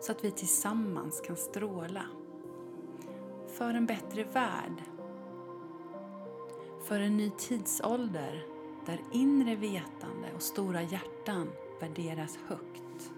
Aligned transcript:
så 0.00 0.12
att 0.12 0.24
vi 0.24 0.30
tillsammans 0.30 1.20
kan 1.20 1.36
stråla. 1.36 2.04
För 3.46 3.74
en 3.74 3.86
bättre 3.86 4.24
värld. 4.24 4.82
För 6.84 7.00
en 7.00 7.16
ny 7.16 7.30
tidsålder 7.38 8.44
där 8.86 9.00
inre 9.12 9.56
vetande 9.56 10.32
och 10.34 10.42
stora 10.42 10.82
hjärtan 10.82 11.48
värderas 11.80 12.38
högt. 12.48 13.12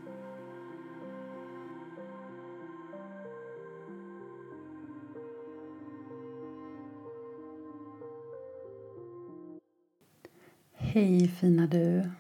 Hej 10.73 11.29
fina 11.29 11.67
du! 11.67 12.11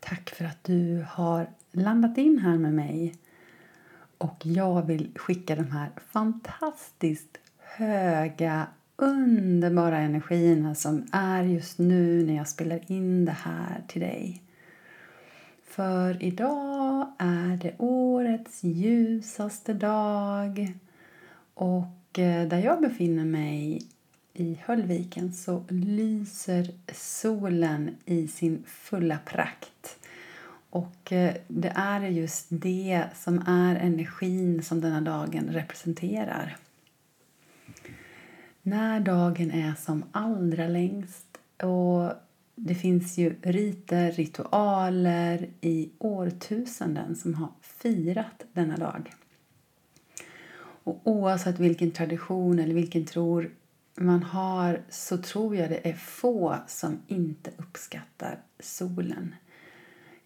Tack 0.00 0.30
för 0.30 0.44
att 0.44 0.64
du 0.64 1.06
har 1.08 1.50
landat 1.72 2.18
in 2.18 2.38
här 2.38 2.58
med 2.58 2.74
mig 2.74 3.14
och 4.20 4.46
jag 4.46 4.86
vill 4.86 5.10
skicka 5.14 5.56
de 5.56 5.70
här 5.70 5.90
fantastiskt 6.12 7.38
höga, 7.58 8.66
underbara 8.96 9.98
energierna 9.98 10.74
som 10.74 11.06
är 11.12 11.42
just 11.42 11.78
nu 11.78 12.26
när 12.26 12.36
jag 12.36 12.48
spelar 12.48 12.92
in 12.92 13.24
det 13.24 13.36
här 13.42 13.82
till 13.88 14.00
dig. 14.00 14.42
För 15.64 16.22
idag 16.22 17.12
är 17.18 17.56
det 17.56 17.74
årets 17.78 18.64
ljusaste 18.64 19.72
dag 19.72 20.72
och 21.54 22.18
eh, 22.18 22.48
där 22.48 22.58
jag 22.58 22.80
befinner 22.80 23.24
mig 23.24 23.82
i 24.34 24.58
Höllviken 24.64 25.32
så 25.32 25.64
lyser 25.68 26.70
solen 26.92 27.96
i 28.04 28.28
sin 28.28 28.64
fulla 28.66 29.18
prakt. 29.24 29.99
Och 30.70 31.12
eh, 31.12 31.34
det 31.48 31.72
är 31.74 32.00
just 32.00 32.46
det 32.48 33.04
som 33.14 33.42
är 33.46 33.76
energin 33.76 34.62
som 34.62 34.80
denna 34.80 35.00
dagen 35.00 35.48
representerar. 35.48 36.56
När 38.62 39.00
dagen 39.00 39.50
är 39.50 39.74
som 39.74 40.04
allra 40.12 40.68
längst 40.68 41.38
och 41.62 42.12
det 42.54 42.74
finns 42.74 43.18
ju 43.18 43.34
riter, 43.42 44.12
ritualer 44.12 45.48
i 45.60 45.90
årtusenden 45.98 47.16
som 47.16 47.34
har 47.34 47.48
firat 47.60 48.44
denna 48.52 48.76
dag. 48.76 49.12
Och 50.84 51.00
oavsett 51.04 51.58
vilken 51.58 51.90
tradition 51.90 52.58
eller 52.58 52.74
vilken 52.74 53.06
tro 53.06 53.44
man 53.94 54.22
har 54.22 54.82
så 54.88 55.18
tror 55.18 55.56
jag 55.56 55.70
det 55.70 55.88
är 55.88 55.94
få 55.94 56.56
som 56.66 56.98
inte 57.06 57.50
uppskattar 57.56 58.38
solen. 58.60 59.34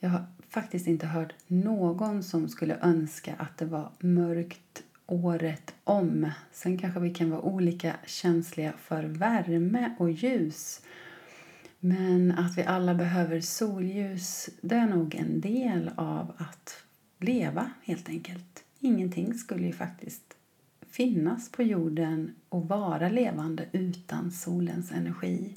Jag 0.05 0.11
har 0.11 0.25
faktiskt 0.49 0.87
inte 0.87 1.07
hört 1.07 1.35
någon 1.47 2.23
som 2.23 2.49
skulle 2.49 2.79
önska 2.83 3.35
att 3.39 3.59
det 3.59 3.65
var 3.65 3.91
mörkt 3.99 4.83
året 5.07 5.75
om. 5.85 6.31
Sen 6.53 6.79
kanske 6.79 7.01
vi 7.01 7.15
kan 7.15 7.31
vara 7.31 7.41
olika 7.41 7.97
känsliga 8.07 8.73
för 8.73 9.03
värme 9.05 9.95
och 9.99 10.11
ljus. 10.11 10.81
Men 11.81 12.33
att 12.33 12.59
vi 12.59 12.63
alla 12.63 12.95
behöver 12.95 13.41
solljus, 13.41 14.49
det 14.61 14.75
är 14.75 14.87
nog 14.87 15.15
en 15.15 15.41
del 15.41 15.91
av 15.97 16.33
att 16.37 16.85
leva 17.19 17.71
helt 17.83 18.09
enkelt. 18.09 18.65
Ingenting 18.81 19.35
skulle 19.35 19.67
ju 19.67 19.73
faktiskt 19.73 20.37
finnas 20.91 21.49
på 21.49 21.63
jorden 21.63 22.35
och 22.49 22.69
vara 22.69 23.09
levande 23.09 23.67
utan 23.73 24.31
solens 24.31 24.93
energi. 24.93 25.55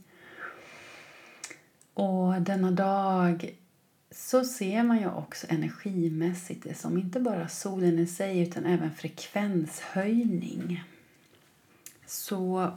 Och 1.94 2.42
denna 2.42 2.72
dag 2.72 3.58
så 4.12 4.44
ser 4.46 4.84
man 4.84 5.00
ju 5.00 5.10
också 5.10 5.48
energimässigt 5.50 6.64
det 6.64 6.74
som 6.74 6.98
inte 6.98 7.20
bara 7.20 7.48
solen 7.48 8.00
i 8.00 8.08
sig 8.08 8.40
utan 8.40 8.66
även 8.66 8.92
frekvenshöjning. 8.92 10.84
Så 12.06 12.72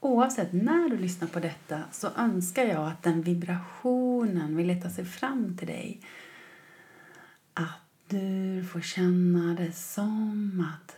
oavsett 0.00 0.52
när 0.52 0.88
du 0.88 0.98
lyssnar 0.98 1.28
på 1.28 1.40
detta 1.40 1.82
så 1.92 2.08
önskar 2.16 2.64
jag 2.64 2.88
att 2.88 3.02
den 3.02 3.22
vibrationen 3.22 4.56
vill 4.56 4.66
leta 4.66 4.90
sig 4.90 5.04
fram 5.04 5.56
till 5.56 5.66
dig. 5.66 6.00
Att 7.54 7.82
du 8.08 8.64
får 8.72 8.80
känna 8.80 9.54
det 9.54 9.72
som 9.72 10.66
att 10.74 10.96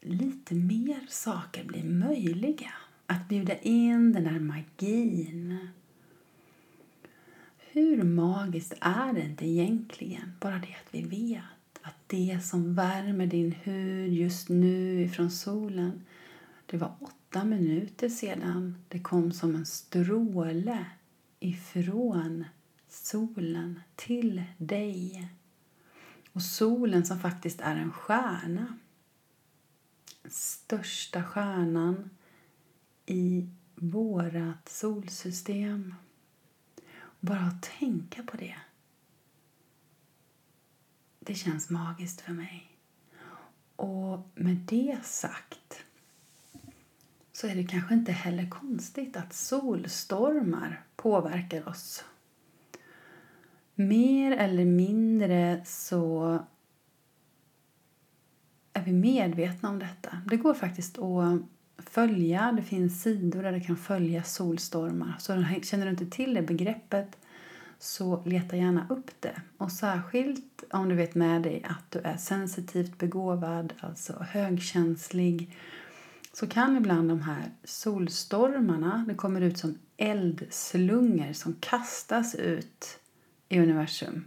lite 0.00 0.54
mer 0.54 1.06
saker 1.08 1.64
blir 1.64 1.84
möjliga. 1.84 2.72
Att 3.06 3.28
bjuda 3.28 3.58
in 3.58 4.12
den 4.12 4.24
där 4.24 4.40
magin 4.40 5.68
hur 7.78 8.02
magiskt 8.02 8.74
är 8.80 9.12
det 9.12 9.24
inte 9.24 9.46
egentligen? 9.46 10.32
Bara 10.40 10.58
det 10.58 10.76
att 10.84 10.94
vi 10.94 11.02
vet 11.02 11.42
att 11.82 11.94
det 12.06 12.40
som 12.44 12.74
värmer 12.74 13.26
din 13.26 13.52
hud 13.52 14.12
just 14.12 14.48
nu 14.48 15.02
ifrån 15.02 15.30
solen 15.30 16.04
det 16.66 16.76
var 16.76 16.94
åtta 17.00 17.44
minuter 17.44 18.08
sedan 18.08 18.84
det 18.88 18.98
kom 18.98 19.32
som 19.32 19.54
en 19.54 19.66
stråle 19.66 20.86
ifrån 21.40 22.44
solen 22.88 23.80
till 23.96 24.42
dig. 24.58 25.28
Och 26.32 26.42
solen 26.42 27.06
som 27.06 27.20
faktiskt 27.20 27.60
är 27.60 27.76
en 27.76 27.92
stjärna. 27.92 28.78
Största 30.30 31.22
stjärnan 31.22 32.10
i 33.06 33.48
vårat 33.74 34.68
solsystem. 34.68 35.94
Bara 37.20 37.40
att 37.40 37.62
tänka 37.62 38.22
på 38.22 38.36
det. 38.36 38.54
Det 41.20 41.34
känns 41.34 41.70
magiskt 41.70 42.20
för 42.20 42.32
mig. 42.32 42.78
Och 43.76 44.28
med 44.34 44.56
det 44.56 44.98
sagt 45.02 45.84
så 47.32 47.46
är 47.46 47.54
det 47.54 47.64
kanske 47.64 47.94
inte 47.94 48.12
heller 48.12 48.50
konstigt 48.50 49.16
att 49.16 49.32
solstormar 49.32 50.82
påverkar 50.96 51.68
oss. 51.68 52.04
Mer 53.74 54.32
eller 54.32 54.64
mindre 54.64 55.62
så 55.64 56.38
är 58.72 58.82
vi 58.82 58.92
medvetna 58.92 59.68
om 59.68 59.78
detta. 59.78 60.22
Det 60.26 60.36
går 60.36 60.54
faktiskt 60.54 60.98
att 60.98 61.42
följa. 61.78 62.52
Det 62.56 62.62
finns 62.62 63.02
sidor 63.02 63.42
där 63.42 63.52
du 63.52 63.60
kan 63.60 63.76
följa 63.76 64.22
solstormar. 64.22 65.14
Så 65.18 65.44
känner 65.62 65.84
du 65.84 65.90
inte 65.90 66.06
till 66.06 66.34
det 66.34 66.42
begreppet 66.42 67.16
så 67.78 68.22
leta 68.24 68.56
gärna 68.56 68.86
upp 68.90 69.10
det. 69.20 69.40
Och 69.58 69.72
särskilt 69.72 70.64
om 70.70 70.88
du 70.88 70.94
vet 70.94 71.14
med 71.14 71.42
dig 71.42 71.64
att 71.68 71.90
du 71.90 71.98
är 71.98 72.16
sensitivt 72.16 72.98
begåvad, 72.98 73.72
alltså 73.80 74.26
högkänslig, 74.30 75.56
så 76.32 76.46
kan 76.46 76.76
ibland 76.76 77.08
de 77.08 77.20
här 77.20 77.50
solstormarna, 77.64 79.04
det 79.08 79.14
kommer 79.14 79.40
ut 79.40 79.58
som 79.58 79.78
eldslungor 79.96 81.32
som 81.32 81.54
kastas 81.60 82.34
ut 82.34 82.98
i 83.48 83.60
universum 83.60 84.24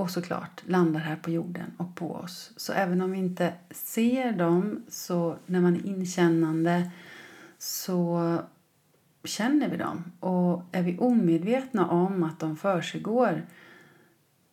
och 0.00 0.10
såklart 0.10 0.62
landar 0.66 1.00
här 1.00 1.16
på 1.16 1.30
jorden 1.30 1.70
och 1.76 1.94
på 1.94 2.12
oss. 2.12 2.52
Så 2.56 2.72
även 2.72 3.00
om 3.00 3.10
vi 3.10 3.18
inte 3.18 3.52
ser 3.70 4.32
dem, 4.32 4.84
så 4.88 5.36
när 5.46 5.60
man 5.60 5.76
är 5.76 5.86
inkännande 5.86 6.90
så 7.58 8.38
känner 9.24 9.68
vi 9.68 9.76
dem. 9.76 10.12
Och 10.20 10.62
är 10.72 10.82
vi 10.82 10.98
omedvetna 10.98 11.88
om 11.88 12.22
att 12.22 12.40
de 12.40 12.56
försiggår 12.56 13.46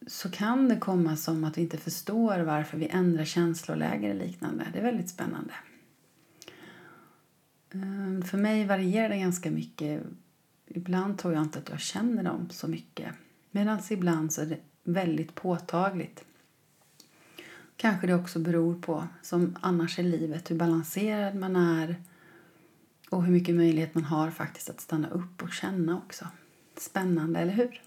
så 0.07 0.31
kan 0.31 0.69
det 0.69 0.75
komma 0.75 1.15
som 1.15 1.43
att 1.43 1.57
vi 1.57 1.61
inte 1.61 1.77
förstår 1.77 2.39
varför 2.39 2.77
vi 2.77 2.87
ändrar 2.87 3.25
känsloläge 3.25 4.07
eller 4.07 4.25
liknande. 4.25 4.67
Det 4.73 4.79
är 4.79 4.83
väldigt 4.83 5.09
spännande. 5.09 5.53
Ehm, 7.71 8.21
för 8.21 8.37
mig 8.37 8.65
varierar 8.65 9.09
det 9.09 9.19
ganska 9.19 9.51
mycket. 9.51 10.03
Ibland 10.67 11.17
tror 11.17 11.33
jag 11.33 11.43
inte 11.43 11.59
att 11.59 11.69
jag 11.69 11.79
känner 11.79 12.23
dem 12.23 12.49
så 12.49 12.67
mycket. 12.67 13.13
Medan 13.51 13.79
ibland 13.89 14.33
så 14.33 14.41
är 14.41 14.45
det 14.45 14.59
väldigt 14.87 15.35
påtagligt. 15.35 16.23
Kanske 17.75 18.07
det 18.07 18.15
också 18.15 18.39
beror 18.39 18.81
på, 18.81 19.07
som 19.21 19.55
annars 19.61 19.99
i 19.99 20.03
livet, 20.03 20.51
hur 20.51 20.55
balanserad 20.55 21.35
man 21.35 21.55
är 21.55 21.95
och 23.09 23.23
hur 23.23 23.31
mycket 23.31 23.55
möjlighet 23.55 23.95
man 23.95 24.03
har 24.03 24.31
faktiskt 24.31 24.69
att 24.69 24.81
stanna 24.81 25.09
upp 25.09 25.43
och 25.43 25.51
känna 25.51 25.97
också. 25.97 26.27
Spännande, 26.77 27.39
eller 27.39 27.53
hur? 27.53 27.81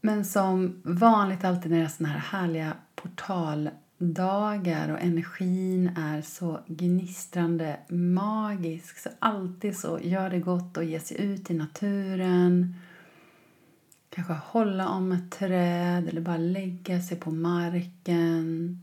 Men 0.00 0.24
som 0.24 0.82
vanligt 0.84 1.44
alltid 1.44 1.70
när 1.70 1.78
det 1.78 1.84
är 1.84 1.88
såna 1.88 2.08
här 2.08 2.18
härliga 2.18 2.72
portaldagar 2.94 4.88
och 4.88 5.00
energin 5.00 5.90
är 5.96 6.22
så 6.22 6.60
gnistrande 6.66 7.80
magisk. 7.88 8.98
Så 8.98 9.08
alltid 9.18 9.76
så 9.76 9.98
gör 10.02 10.30
det 10.30 10.38
gott 10.38 10.78
att 10.78 10.86
ge 10.86 11.00
sig 11.00 11.20
ut 11.20 11.50
i 11.50 11.54
naturen. 11.54 12.74
Kanske 14.18 14.34
hålla 14.34 14.88
om 14.88 15.12
ett 15.12 15.30
träd 15.30 16.08
eller 16.08 16.20
bara 16.20 16.36
lägga 16.36 17.00
sig 17.00 17.20
på 17.20 17.30
marken 17.30 18.80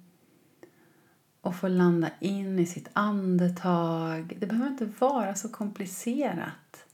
och 1.42 1.56
få 1.56 1.68
landa 1.68 2.10
in 2.20 2.60
i 2.60 2.66
sitt 2.66 2.90
andetag. 2.94 4.38
Det 4.40 4.46
behöver 4.46 4.70
inte 4.70 4.90
vara 5.00 5.36
så 5.36 5.50
komplicerat. 5.50 6.86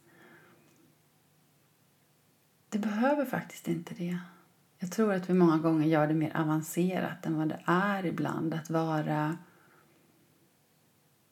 Det 2.69 2.79
behöver 2.79 3.25
faktiskt 3.25 3.67
inte 3.67 3.93
det. 3.93 4.17
Jag 4.79 4.91
tror 4.91 5.13
att 5.13 5.29
vi 5.29 5.33
många 5.33 5.57
gånger 5.57 5.87
gör 5.87 6.07
det 6.07 6.13
mer 6.13 6.37
avancerat 6.37 7.25
än 7.25 7.37
vad 7.37 7.49
det 7.49 7.59
är 7.65 8.05
ibland 8.05 8.53
att 8.53 8.69
vara 8.69 9.37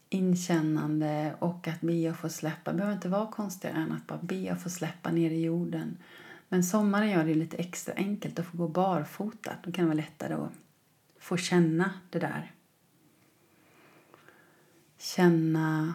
inkännande 0.10 1.36
och 1.40 1.68
att 1.68 1.82
be 1.82 2.10
och 2.10 2.18
få 2.18 2.30
släppa. 2.30 2.72
Det 2.72 2.78
behöver 2.78 2.96
inte 2.96 3.10
vara 3.10 3.32
konstigare 3.32 3.78
än 3.78 3.92
att 3.92 4.08
bara 4.08 4.20
be 4.22 4.52
och 4.52 4.62
få 4.62 4.70
släppa 4.70 5.12
ner 5.12 5.32
i 5.32 5.42
jorden. 5.42 5.98
Men 6.50 6.64
sommaren 6.64 7.10
gör 7.10 7.26
det 7.26 7.34
lite 7.34 7.58
extra 7.58 7.94
enkelt 7.94 8.40
att 8.40 8.46
få 8.46 8.58
gå 8.58 8.68
barfota. 8.68 9.54
Då 9.64 9.72
kan 9.72 9.84
det 9.84 9.90
vara 9.90 10.06
lättare 10.06 10.34
att 10.34 10.52
få 11.20 11.38
känna 11.38 11.92
det 12.10 12.20
där. 12.20 12.52
Känna 14.98 15.94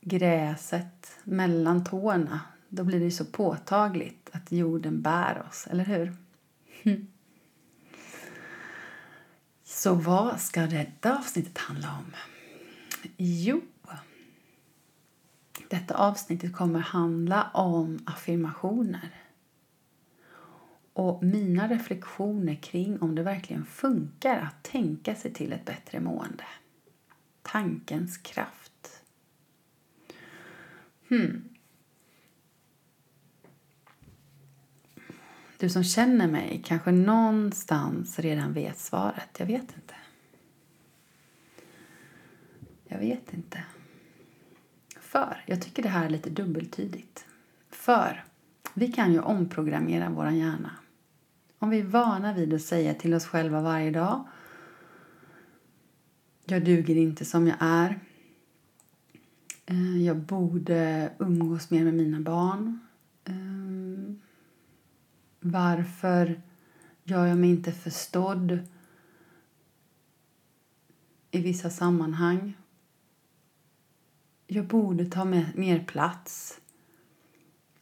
gräset 0.00 1.18
mellan 1.24 1.84
tårna 1.84 2.40
då 2.68 2.84
blir 2.84 3.00
det 3.00 3.10
så 3.10 3.24
påtagligt 3.24 4.30
att 4.32 4.52
jorden 4.52 5.02
bär 5.02 5.46
oss, 5.48 5.66
eller 5.70 5.84
hur? 5.84 6.16
Så 9.64 9.94
vad 9.94 10.40
ska 10.40 10.66
detta 10.66 11.18
avsnittet 11.18 11.58
handla 11.58 11.88
om? 11.98 12.12
Jo, 13.16 13.60
detta 15.70 15.94
avsnittet 15.94 16.52
kommer 16.52 16.80
handla 16.80 17.50
om 17.54 17.98
affirmationer 18.06 19.10
och 20.92 21.22
mina 21.22 21.68
reflektioner 21.68 22.54
kring 22.54 23.02
om 23.02 23.14
det 23.14 23.22
verkligen 23.22 23.66
funkar 23.66 24.38
att 24.38 24.62
tänka 24.64 25.14
sig 25.14 25.32
till 25.32 25.52
ett 25.52 25.64
bättre 25.64 26.00
mående. 26.00 26.44
Tankens 27.42 28.16
kraft. 28.18 29.02
Hmm. 31.08 31.48
Du 35.58 35.68
som 35.70 35.84
känner 35.84 36.28
mig 36.28 36.62
kanske 36.64 36.92
någonstans 36.92 38.18
redan 38.18 38.52
vet 38.52 38.78
svaret. 38.78 39.36
Jag 39.38 39.46
vet 39.46 39.76
inte. 39.76 39.94
Jag 42.84 42.98
vet 42.98 43.32
inte. 43.34 43.64
För 45.16 45.44
jag 45.46 45.62
tycker 45.62 45.82
det 45.82 45.88
här 45.88 46.04
är 46.04 46.10
lite 46.10 46.30
dubbeltydigt. 46.30 47.26
För 47.70 48.24
vi 48.74 48.92
kan 48.92 49.12
ju 49.12 49.20
omprogrammera 49.20 50.10
vår 50.10 50.30
hjärna. 50.30 50.70
Om 51.58 51.70
vi 51.70 51.80
är 51.80 51.84
vana 51.84 52.32
vid 52.32 52.54
att 52.54 52.62
säga 52.62 52.94
till 52.94 53.14
oss 53.14 53.26
själva 53.26 53.60
varje 53.60 53.90
dag 53.90 54.24
jag 56.44 56.64
duger 56.64 56.96
inte 56.96 57.24
som 57.24 57.46
jag 57.46 57.56
är. 57.60 58.00
Eh, 59.66 60.02
jag 60.02 60.16
borde 60.16 61.12
umgås 61.18 61.70
mer 61.70 61.84
med 61.84 61.94
mina 61.94 62.20
barn. 62.20 62.80
Ehm, 63.24 64.20
varför 65.40 66.42
gör 67.04 67.26
jag 67.26 67.38
mig 67.38 67.50
inte 67.50 67.72
förstådd 67.72 68.58
i 71.30 71.40
vissa 71.40 71.70
sammanhang? 71.70 72.54
Jag 74.46 74.66
borde 74.66 75.04
ta 75.04 75.24
med 75.24 75.46
mer 75.58 75.84
plats. 75.84 76.60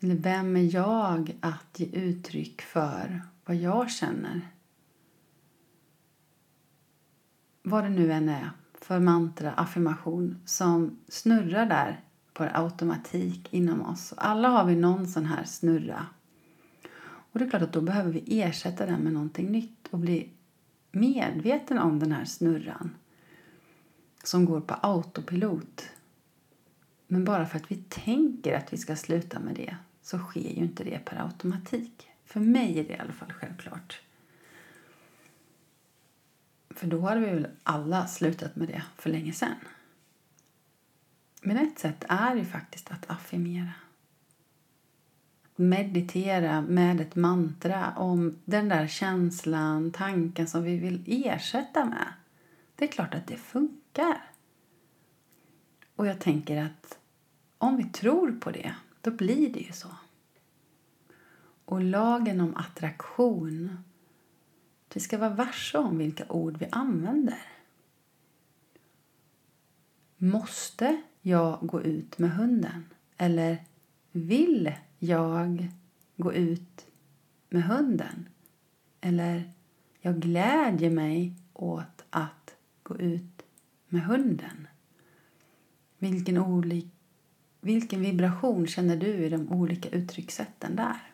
Eller 0.00 0.14
vem 0.14 0.56
är 0.56 0.74
jag 0.74 1.36
att 1.40 1.80
ge 1.80 1.86
uttryck 1.86 2.62
för 2.62 3.22
vad 3.44 3.56
jag 3.56 3.90
känner? 3.90 4.40
Vad 7.62 7.84
det 7.84 7.90
nu 7.90 8.12
än 8.12 8.28
är 8.28 8.50
för 8.74 9.00
mantra, 9.00 9.52
affirmation 9.52 10.38
som 10.44 10.98
snurrar 11.08 11.66
där 11.66 12.00
på 12.32 12.44
automatik 12.44 13.54
inom 13.54 13.82
oss. 13.82 14.14
Alla 14.16 14.48
har 14.48 14.64
vi 14.64 14.76
någon 14.76 15.06
sån 15.06 15.26
här 15.26 15.44
snurra 15.44 16.06
och 17.34 17.40
det 17.40 17.44
är 17.44 17.50
klart 17.50 17.62
att 17.62 17.72
då 17.72 17.80
behöver 17.80 18.12
vi 18.12 18.40
ersätta 18.42 18.86
den 18.86 19.00
med 19.00 19.12
någonting 19.12 19.52
nytt 19.52 19.88
och 19.90 19.98
bli 19.98 20.30
medveten 20.92 21.78
om 21.78 21.98
den 21.98 22.12
här 22.12 22.24
snurran 22.24 22.94
som 24.24 24.44
går 24.44 24.60
på 24.60 24.74
autopilot. 24.74 25.90
Men 27.06 27.24
bara 27.24 27.46
för 27.46 27.58
att 27.58 27.70
vi 27.70 27.76
tänker 27.76 28.56
att 28.56 28.72
vi 28.72 28.78
ska 28.78 28.96
sluta 28.96 29.40
med 29.40 29.54
det 29.54 29.76
så 30.02 30.18
sker 30.18 30.40
ju 30.40 30.64
inte 30.64 30.84
det 30.84 31.04
per 31.04 31.24
automatik. 31.24 32.10
För 32.24 32.40
mig 32.40 32.78
är 32.80 32.84
det 32.84 32.94
i 32.94 32.98
alla 32.98 33.12
fall 33.12 33.32
självklart. 33.32 34.00
För 36.70 36.86
då 36.86 37.00
hade 37.00 37.20
vi 37.20 37.26
väl 37.26 37.46
alla 37.62 38.06
slutat 38.06 38.56
med 38.56 38.68
det 38.68 38.82
för 38.96 39.10
länge 39.10 39.32
sedan. 39.32 39.54
Men 41.42 41.56
ett 41.56 41.78
sätt 41.78 42.04
är 42.08 42.36
ju 42.36 42.44
faktiskt 42.44 42.90
att 42.90 43.10
affirmera 43.10 43.72
meditera 45.56 46.60
med 46.62 47.00
ett 47.00 47.14
mantra 47.14 47.92
om 47.96 48.38
den 48.44 48.68
där 48.68 48.86
känslan, 48.86 49.90
tanken 49.90 50.46
som 50.46 50.62
vi 50.62 50.76
vill 50.76 51.04
ersätta 51.06 51.84
med. 51.84 52.12
Det 52.76 52.84
är 52.84 52.88
klart 52.88 53.14
att 53.14 53.26
det 53.26 53.36
funkar. 53.36 54.22
Och 55.96 56.06
jag 56.06 56.18
tänker 56.20 56.62
att 56.64 56.98
om 57.58 57.76
vi 57.76 57.84
tror 57.84 58.32
på 58.32 58.50
det, 58.50 58.74
då 59.00 59.10
blir 59.10 59.52
det 59.52 59.60
ju 59.60 59.72
så. 59.72 59.88
Och 61.64 61.82
lagen 61.82 62.40
om 62.40 62.56
attraktion, 62.56 63.78
vi 64.94 65.00
ska 65.00 65.18
vara 65.18 65.34
varse 65.34 65.78
om 65.78 65.98
vilka 65.98 66.24
ord 66.28 66.58
vi 66.58 66.66
använder. 66.70 67.42
Måste 70.16 71.02
jag 71.20 71.58
gå 71.66 71.82
ut 71.82 72.18
med 72.18 72.30
hunden? 72.30 72.84
Eller 73.16 73.64
vill 74.12 74.72
jag 74.98 75.68
gå 76.16 76.32
ut 76.32 76.86
med 77.48 77.64
hunden. 77.64 78.28
Eller 79.00 79.52
jag 80.00 80.20
glädjer 80.20 80.90
mig 80.90 81.34
åt 81.52 82.04
att 82.10 82.56
gå 82.82 82.96
ut 82.96 83.42
med 83.88 84.02
hunden. 84.04 84.68
Vilken, 86.04 86.38
olik, 86.38 86.86
vilken 87.60 88.00
vibration 88.00 88.66
känner 88.66 88.96
du 88.96 89.06
i 89.06 89.28
de 89.28 89.52
olika 89.52 89.88
uttryckssätten 89.88 90.76
där? 90.76 91.12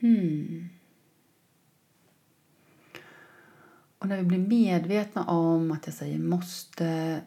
Hmm. 0.00 0.68
Och 3.98 4.08
när 4.08 4.16
vi 4.16 4.22
blir 4.22 4.38
medvetna 4.38 5.24
om 5.24 5.70
att 5.70 5.86
jag 5.86 5.94
säger 5.94 6.18
måste 6.18 7.20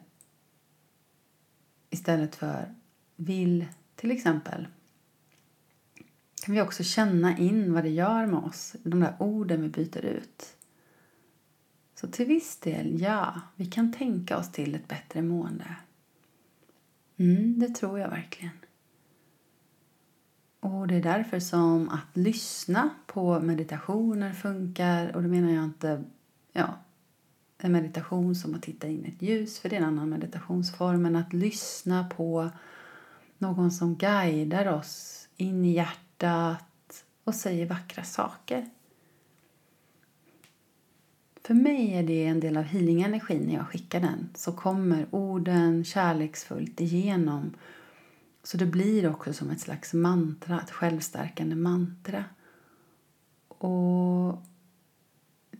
istället 1.90 2.36
för 2.36 2.74
vill 3.16 3.66
till 3.96 4.10
exempel 4.10 4.66
kan 6.42 6.54
vi 6.54 6.60
också 6.60 6.82
känna 6.82 7.38
in 7.38 7.72
vad 7.72 7.84
det 7.84 7.90
gör 7.90 8.26
med 8.26 8.38
oss, 8.38 8.76
de 8.82 9.00
där 9.00 9.16
orden 9.18 9.62
vi 9.62 9.68
byter 9.68 10.04
ut. 10.04 10.57
Så 12.00 12.08
till 12.08 12.26
viss 12.26 12.56
del, 12.56 13.00
ja, 13.00 13.40
vi 13.56 13.66
kan 13.66 13.92
tänka 13.92 14.38
oss 14.38 14.52
till 14.52 14.74
ett 14.74 14.88
bättre 14.88 15.22
mående. 15.22 15.76
Mm, 17.16 17.58
det 17.58 17.68
tror 17.68 17.98
jag 17.98 18.10
verkligen. 18.10 18.58
Och 20.60 20.88
det 20.88 20.94
är 20.94 21.02
därför 21.02 21.40
som 21.40 21.88
att 21.88 22.16
lyssna 22.16 22.90
på 23.06 23.40
meditationer 23.40 24.32
funkar. 24.32 25.16
Och 25.16 25.22
då 25.22 25.28
menar 25.28 25.50
jag 25.50 25.64
inte 25.64 26.04
ja, 26.52 26.78
en 27.58 27.72
meditation 27.72 28.34
som 28.34 28.54
att 28.54 28.62
titta 28.62 28.88
in 28.88 29.04
i 29.04 29.08
ett 29.08 29.22
ljus, 29.22 29.58
för 29.58 29.68
det 29.68 29.76
är 29.76 29.80
en 29.80 29.86
annan 29.86 30.08
meditationsform. 30.08 31.02
Men 31.02 31.16
att 31.16 31.32
lyssna 31.32 32.08
på 32.16 32.50
någon 33.38 33.70
som 33.70 33.96
guidar 33.96 34.66
oss 34.66 35.28
in 35.36 35.64
i 35.64 35.72
hjärtat 35.72 37.04
och 37.24 37.34
säger 37.34 37.66
vackra 37.66 38.04
saker. 38.04 38.70
För 41.48 41.54
mig 41.54 41.94
är 41.94 42.02
det 42.02 42.24
en 42.24 42.40
del 42.40 42.56
av 42.56 42.62
healingenergin 42.62 43.42
när 43.46 43.54
jag 43.54 43.66
skickar 43.66 44.00
den. 44.00 44.28
Så 44.34 44.52
kommer 44.52 45.06
orden 45.10 45.84
kärleksfullt 45.84 46.80
igenom. 46.80 47.54
Så 48.42 48.56
det 48.56 48.66
blir 48.66 49.10
också 49.10 49.32
som 49.32 49.50
ett 49.50 49.60
slags 49.60 49.94
mantra, 49.94 50.60
ett 50.60 50.70
självstärkande 50.70 51.56
mantra. 51.56 52.24
Och 53.48 54.42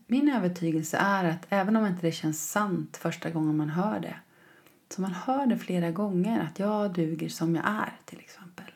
min 0.07 0.29
övertygelse 0.29 0.97
är 0.97 1.25
att 1.25 1.47
även 1.49 1.77
om 1.77 1.87
inte 1.87 2.07
det 2.07 2.13
känns 2.13 2.51
sant 2.51 2.97
första 2.97 3.31
gången 3.31 3.57
man 3.57 3.71
hör 3.71 4.01
det 4.01 4.17
så 4.89 5.01
man 5.01 5.13
hör 5.13 5.47
det 5.47 5.59
flera 5.59 5.91
gånger, 5.91 6.41
att 6.41 6.59
jag 6.59 6.93
duger 6.93 7.29
som 7.29 7.55
jag 7.55 7.67
är 7.67 7.93
till 8.05 8.21
exempel. 8.21 8.73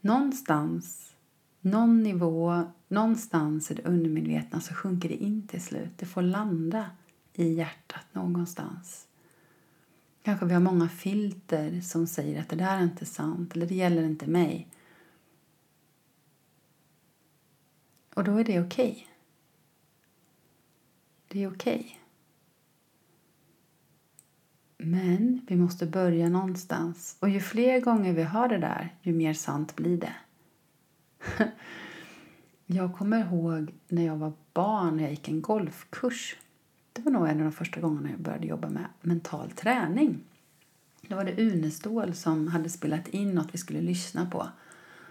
Någonstans 0.00 1.14
någon 1.60 2.02
nivå, 2.02 2.64
någonstans 2.90 3.70
i 3.70 3.74
det 3.74 3.82
undermedvetna 3.82 4.60
så 4.60 4.74
sjunker 4.74 5.08
det 5.08 5.14
in 5.14 5.46
till 5.46 5.62
slut. 5.62 5.90
Det 5.96 6.06
får 6.06 6.22
landa 6.22 6.90
i 7.34 7.52
hjärtat 7.52 8.06
någonstans. 8.12 9.06
Kanske 10.22 10.46
vi 10.46 10.52
har 10.52 10.60
många 10.60 10.88
filter 10.88 11.80
som 11.80 12.06
säger 12.06 12.40
att 12.40 12.48
det 12.48 12.56
där 12.56 12.78
är 12.78 12.82
inte 12.82 13.06
sant 13.06 13.56
eller 13.56 13.66
det 13.66 13.74
gäller 13.74 14.02
inte 14.02 14.26
mig. 14.26 14.68
Och 18.14 18.24
då 18.24 18.36
är 18.36 18.44
det 18.44 18.60
okej. 18.60 18.90
Okay. 18.90 19.04
Det 21.28 21.42
är 21.42 21.48
okej. 21.48 21.78
Okay. 21.78 21.96
Men 24.88 25.40
vi 25.48 25.56
måste 25.56 25.86
börja 25.86 26.28
någonstans. 26.28 27.16
Och 27.20 27.28
ju 27.28 27.40
fler 27.40 27.80
gånger 27.80 28.12
vi 28.12 28.22
har 28.22 28.48
det 28.48 28.58
där, 28.58 28.96
ju 29.02 29.12
mer 29.12 29.34
sant 29.34 29.76
blir 29.76 29.96
det. 29.98 30.14
jag 32.74 32.94
kommer 32.94 33.20
ihåg 33.20 33.74
när 33.88 34.06
jag 34.06 34.16
var 34.16 34.32
barn 34.52 34.94
och 34.94 35.00
jag 35.00 35.10
gick 35.10 35.28
en 35.28 35.42
golfkurs. 35.42 36.36
Det 36.92 37.02
var 37.02 37.12
nog 37.12 37.28
en 37.28 37.38
av 37.38 37.44
de 37.44 37.52
första 37.52 37.80
gångerna 37.80 38.10
jag 38.10 38.20
började 38.20 38.46
jobba 38.46 38.68
med 38.68 38.84
mental 39.00 39.50
träning. 39.50 40.20
Då 41.00 41.16
var 41.16 41.24
det 41.24 41.42
Unestål 41.42 42.14
som 42.14 42.48
hade 42.48 42.70
spelat 42.70 43.08
in 43.08 43.30
något 43.30 43.54
vi 43.54 43.58
skulle 43.58 43.80
lyssna 43.80 44.26
på. 44.26 44.48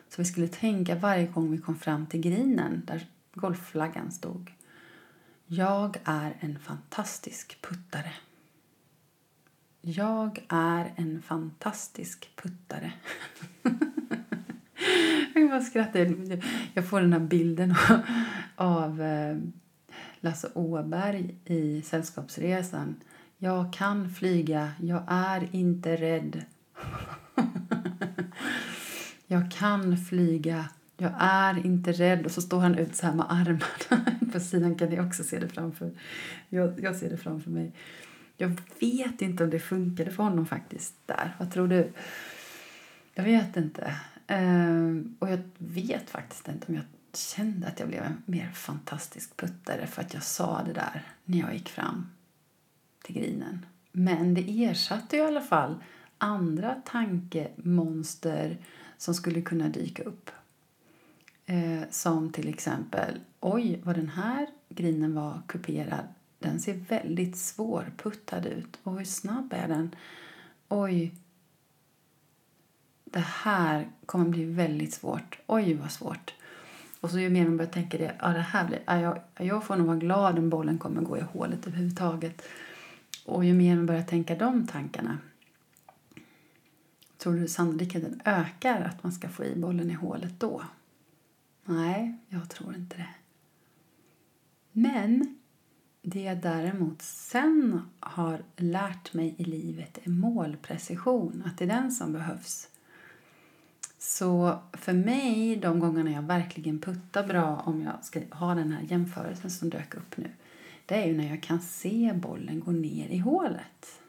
Så 0.10 0.22
vi 0.22 0.25
skulle 0.25 0.48
tänka 0.48 0.96
varje 0.96 1.28
gång 1.28 1.51
vi 1.51 1.58
kom 1.58 1.75
fram 1.75 2.06
till 2.06 2.22
grinen 2.22 2.82
där 2.86 3.08
golfflaggan 3.34 4.12
stod. 4.12 4.51
Jag 5.46 5.98
är 6.04 6.38
en 6.39 6.60
fantastisk 6.60 7.62
puttare. 7.62 8.12
Jag 9.82 10.46
är 10.50 10.94
en 10.96 11.22
fantastisk 11.22 12.32
puttare. 12.36 12.94
jag 15.39 15.50
bara 15.50 15.62
skrattar. 15.62 16.15
Jag 16.74 16.86
får 16.86 17.01
den 17.01 17.13
här 17.13 17.19
bilden 17.19 17.75
av 18.55 19.01
eh, 19.01 19.38
Lasse 20.19 20.50
Åberg 20.53 21.36
i 21.46 21.81
Sällskapsresan. 21.81 22.96
Jag 23.38 23.74
kan 23.74 24.10
flyga, 24.10 24.72
jag 24.81 25.03
är 25.08 25.50
inte 25.51 25.96
rädd. 25.96 26.43
jag 29.27 29.51
kan 29.51 29.98
flyga, 29.98 30.65
jag 30.98 31.12
är 31.19 31.65
inte 31.65 31.91
rädd. 31.91 32.25
Och 32.25 32.31
så 32.31 32.41
står 32.41 32.60
han 32.60 32.77
ut 32.77 32.96
så 32.96 33.05
här 33.05 33.13
med 33.13 33.25
armarna. 33.29 34.05
På 34.34 34.39
sidan 34.39 34.75
kan 34.75 34.89
ni 34.89 35.00
också 35.00 35.24
se 35.24 35.39
det 35.39 35.50
framför. 35.50 35.91
Jag, 36.50 36.79
jag 36.84 36.96
ser 36.96 37.10
det 37.10 37.17
framför 37.17 37.50
mig. 37.50 37.72
Jag 38.38 38.58
vet 38.79 39.22
inte 39.22 39.43
om 39.43 39.50
det 39.50 39.60
funkade 39.60 40.12
för 40.12 40.24
honom 40.24 40.46
faktiskt 40.46 40.93
där. 41.05 41.36
Vad 41.39 41.51
tror 41.51 41.67
du? 41.67 41.91
Jag 43.13 43.24
vet 43.24 43.58
inte. 43.58 43.93
Ehm, 44.31 45.15
och 45.19 45.29
jag 45.29 45.39
vet 45.57 46.09
faktiskt 46.09 46.48
inte 46.48 46.67
om 46.67 46.75
jag 46.75 46.83
kände 47.13 47.67
att 47.67 47.79
jag 47.79 47.89
blev 47.89 48.03
en 48.03 48.24
mer 48.25 48.51
fantastisk 48.51 49.38
puttare 49.38 49.88
för 49.88 50.01
att 50.01 50.13
jag 50.13 50.24
sa 50.24 50.63
det 50.65 50.74
där 50.74 51.07
när 51.25 51.39
jag 51.39 51.53
gick 51.53 51.69
fram 51.69 52.09
till 53.03 53.15
grinen. 53.15 53.65
Men 53.91 54.33
det 54.33 54.65
ersatte 54.65 55.17
i 55.17 55.21
alla 55.21 55.41
fall 55.41 55.83
andra 56.17 56.75
tankemonster 56.86 58.57
som 58.98 59.13
skulle 59.13 59.41
kunna 59.41 59.69
dyka 59.69 60.03
upp. 60.03 60.31
Ehm, 61.45 61.83
som 61.89 62.31
till 62.31 62.48
exempel, 62.50 63.19
oj 63.39 63.81
vad 63.83 63.95
den 63.95 64.09
här 64.09 64.48
grinen 64.69 65.15
var 65.15 65.41
kuperad. 65.48 66.07
Den 66.39 66.59
ser 66.59 66.74
väldigt 66.74 67.38
svårputtad 67.38 68.45
ut. 68.45 68.79
Och 68.83 68.98
hur 68.98 69.05
snabb 69.05 69.53
är 69.53 69.67
den? 69.67 69.95
Oj, 70.67 71.13
det 73.12 73.25
här 73.28 73.89
kommer 74.06 74.25
bli 74.25 74.46
väldigt 74.46 74.94
svårt. 74.94 75.39
Oj, 75.48 75.74
vad 75.74 75.92
svårt. 75.92 76.34
Och 77.01 77.10
så 77.10 77.20
ju 77.20 77.30
mer 77.30 77.46
man 77.46 77.58
börjar 77.58 77.72
tänka 77.72 77.98
det, 77.98 78.16
ja, 78.20 78.28
det 78.28 78.39
här 78.39 78.68
blir, 78.68 78.80
ja, 78.86 79.00
jag, 79.00 79.20
jag 79.38 79.63
får 79.63 79.75
nog 79.75 79.88
vara 79.88 79.98
glad 79.98 80.39
om 80.39 80.50
bollen 80.50 80.78
kommer 80.78 81.01
gå 81.01 81.18
i 81.18 81.22
hålet 81.22 81.68
överhuvudtaget. 81.68 82.42
Och 83.25 83.46
ju 83.46 83.54
mer 83.54 83.75
man 83.75 83.86
börjar 83.86 84.04
tänka 84.04 84.36
de 84.36 84.68
tankarna 84.68 85.18
tror 87.20 87.36
du 87.36 87.48
sannolikheten 87.48 88.22
ökar 88.25 88.82
att 88.82 89.04
man 89.04 89.12
ska 89.12 89.30
få 89.30 89.46
i 89.46 89.56
bollen 89.56 89.92
i 89.92 89.94
hålet 89.94 90.39
då? 90.39 90.63
Nej, 91.66 92.18
jag 92.28 92.50
tror 92.50 92.75
inte 92.75 92.98
det. 92.98 93.10
Men 94.72 95.39
det 96.01 96.22
jag 96.22 96.38
däremot 96.38 97.01
sen 97.01 97.82
har 98.00 98.44
lärt 98.56 99.13
mig 99.13 99.36
i 99.38 99.44
livet 99.44 100.00
är 100.04 100.10
målprecision, 100.10 101.44
att 101.46 101.58
det 101.58 101.63
är 101.63 101.68
den 101.68 101.92
som 101.92 102.13
behövs. 102.13 102.68
Så 104.00 104.60
för 104.74 104.94
mig, 104.94 105.56
de 105.56 105.79
gångerna 105.79 106.12
jag 106.12 106.22
verkligen 106.22 106.79
puttar 106.79 107.27
bra, 107.27 107.56
om 107.65 107.82
jag 107.82 108.06
ska 108.06 108.22
ha 108.32 108.56
den 108.56 108.72
här 108.72 108.82
jämförelsen 108.82 109.50
som 109.50 109.70
dök 109.70 109.96
upp 109.96 110.18
nu, 110.18 110.32
det 110.86 110.96
är 110.96 111.08
ju 111.08 111.18
när 111.18 111.29
jag 111.29 111.44
kan 111.44 111.62
se 111.62 112.13
bollen 112.15 112.60
gå 112.60 112.72
ner 112.72 113.08
i 113.08 113.18
hålet. 113.18 114.00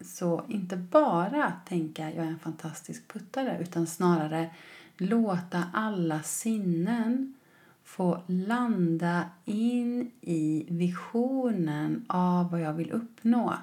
Så 0.00 0.44
inte 0.48 0.76
bara 0.76 1.52
tänka 1.68 2.10
jag 2.10 2.24
är 2.24 2.30
en 2.30 2.38
fantastisk 2.38 3.08
puttare, 3.12 3.58
utan 3.60 3.86
snarare 3.86 4.50
låta 4.96 5.64
alla 5.72 6.22
sinnen 6.22 7.34
få 7.84 8.22
landa 8.26 9.24
in 9.44 10.10
i 10.20 10.66
visionen 10.68 12.04
av 12.06 12.50
vad 12.50 12.60
jag 12.60 12.72
vill 12.72 12.90
uppnå 12.90 13.54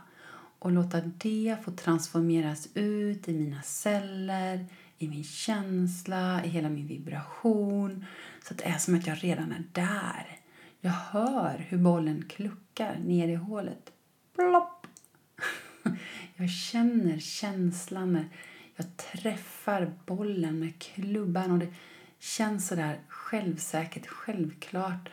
och 0.60 0.72
låta 0.72 1.02
det 1.02 1.58
få 1.64 1.72
transformeras 1.72 2.68
ut 2.74 3.28
i 3.28 3.34
mina 3.34 3.62
celler, 3.62 4.66
i 5.04 5.10
min 5.10 5.24
känsla, 5.24 6.46
i 6.46 6.48
hela 6.48 6.70
min 6.70 6.88
vibration. 6.88 8.06
Så 8.44 8.54
att 8.54 8.58
det 8.58 8.66
är 8.66 8.78
som 8.78 8.96
att 8.96 9.08
jag 9.08 9.24
redan 9.24 9.52
är 9.52 9.64
där. 9.72 10.40
Jag 10.82 10.92
hör 10.92 11.66
hur 11.70 11.78
bollen 11.78 12.26
kluckar 12.30 13.00
ner 13.06 13.28
i 13.28 13.36
hålet. 13.36 13.92
Plopp! 14.36 14.88
Jag 16.36 16.50
känner 16.50 17.20
känslan 17.20 18.14
när 18.14 18.30
jag 18.76 18.98
träffar 18.98 19.94
bollen 20.06 20.60
med 20.60 20.80
klubban 20.80 21.52
och 21.52 21.60
det 21.60 21.74
känns 22.20 22.68
så 22.68 22.76
där 22.76 23.00
självsäkert, 23.08 24.08
självklart, 24.08 25.10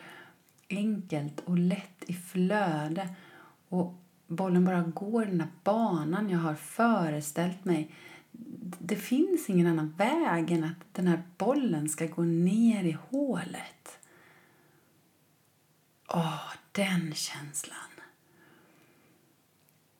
enkelt 0.69 1.41
och 1.41 1.59
lätt 1.59 2.05
i 2.07 2.15
flöde. 2.15 3.09
Och 3.69 3.95
bollen 4.27 4.65
bara 4.65 4.83
går 4.83 5.25
den 5.25 5.39
där 5.39 5.49
banan 5.65 6.31
jag 6.31 6.39
har 6.39 6.55
föreställt 6.55 7.65
mig 7.65 7.95
det 8.79 8.97
finns 8.97 9.51
ingen 9.51 9.67
annan 9.67 9.95
väg 9.97 10.51
än 10.51 10.65
att 10.65 10.95
den 10.95 11.07
här 11.07 11.23
bollen 11.39 11.89
ska 11.89 12.07
gå 12.07 12.23
ner 12.23 12.85
i 12.85 12.99
hålet. 13.11 13.99
Åh, 16.09 16.53
den 16.73 17.15
känslan. 17.15 17.77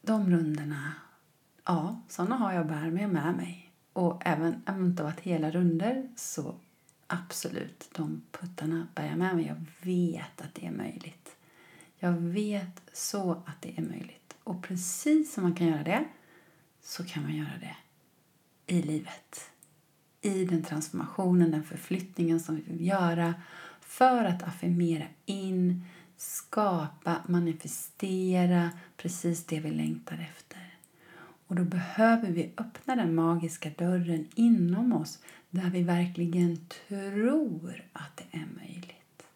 De 0.03 0.31
rundorna, 0.31 0.93
ja, 1.65 2.01
såna 2.09 2.37
har 2.37 2.53
jag 2.53 2.67
bär 2.67 2.91
med 2.91 3.09
med 3.09 3.35
mig. 3.37 3.73
Och 3.93 4.23
även 4.25 4.63
om 4.67 4.83
det 4.83 4.87
inte 4.87 5.03
varit 5.03 5.21
hela 5.21 5.51
runder 5.51 6.09
så 6.17 6.55
absolut, 7.07 7.91
de 7.95 8.23
puttarna 8.31 8.87
bär 8.95 9.07
jag 9.07 9.19
med 9.19 9.37
mig. 9.37 9.47
Jag 9.47 9.65
vet 9.81 10.41
att 10.41 10.55
det 10.55 10.67
är 10.67 10.71
möjligt. 10.71 11.37
Jag 11.99 12.13
vet 12.13 12.83
så 12.93 13.33
att 13.33 13.63
det 13.63 13.79
är 13.79 13.83
möjligt. 13.83 14.37
Och 14.45 14.63
precis 14.63 15.35
som 15.35 15.43
man 15.43 15.55
kan 15.55 15.67
göra 15.67 15.83
det 15.83 16.05
så 16.83 17.05
kan 17.05 17.23
man 17.23 17.37
göra 17.37 17.59
det 17.61 17.77
i 18.71 18.83
livet. 18.83 19.51
I 20.21 20.45
den 20.45 20.63
transformationen, 20.63 21.51
den 21.51 21.65
förflyttningen 21.65 22.41
som 22.41 22.57
vi 22.57 22.63
vill 22.63 22.87
göra 22.87 23.35
för 23.81 24.25
att 24.25 24.43
affirmera 24.43 25.07
in, 25.27 25.85
skapa, 26.17 27.17
manifestera 27.27 28.71
precis 28.97 29.45
det 29.45 29.61
vi 29.61 29.71
längtar 29.71 30.29
efter. 30.31 30.75
Och 31.47 31.57
då 31.57 31.65
behöver 31.65 32.31
vi 32.31 32.53
öppna 32.57 32.97
den 32.97 33.15
magiska 33.15 33.71
dörren 33.79 34.29
inom 34.35 34.93
oss 34.93 35.19
där 35.51 35.71
vi 35.71 35.83
verkligen 35.83 36.67
tror 36.89 37.85
att 37.93 38.17
det 38.17 38.39
är 38.39 38.49
möjligt. 38.57 39.27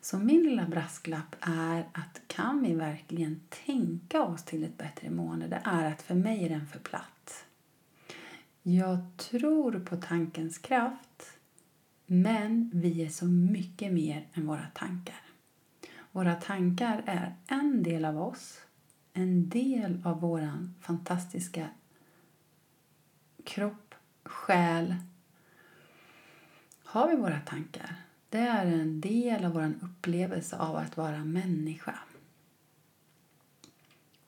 Så 0.00 0.18
min 0.18 0.42
lilla 0.42 0.66
brasklapp 0.66 1.36
är 1.40 1.88
att 1.92 2.20
kan 2.26 2.62
vi 2.62 2.74
verkligen 2.74 3.40
tänka 3.66 4.22
oss 4.22 4.44
till 4.44 4.64
ett 4.64 4.78
bättre 4.78 5.10
mående, 5.10 5.46
det 5.46 5.62
är 5.64 5.92
att 5.92 6.02
för 6.02 6.14
mig 6.14 6.44
är 6.44 6.48
den 6.48 6.66
för 6.66 6.78
platt. 6.78 7.44
Jag 8.62 8.98
tror 9.16 9.80
på 9.80 9.96
tankens 9.96 10.58
kraft, 10.58 11.38
men 12.06 12.70
vi 12.74 13.04
är 13.04 13.08
så 13.08 13.26
mycket 13.26 13.92
mer 13.92 14.28
än 14.32 14.46
våra 14.46 14.66
tankar. 14.74 15.20
Våra 16.12 16.34
tankar 16.34 17.02
är 17.06 17.34
en 17.46 17.82
del 17.82 18.04
av 18.04 18.22
oss, 18.22 18.60
en 19.12 19.48
del 19.48 20.02
av 20.04 20.20
vår 20.20 20.68
fantastiska 20.80 21.68
kropp, 23.44 23.94
själ. 24.24 24.94
Har 26.84 27.08
vi 27.08 27.16
våra 27.16 27.40
tankar? 27.40 27.96
Det 28.28 28.38
är 28.38 28.66
en 28.66 29.00
del 29.00 29.44
av 29.44 29.52
vår 29.52 29.74
upplevelse 29.80 30.56
av 30.56 30.76
att 30.76 30.96
vara 30.96 31.24
människa. 31.24 31.98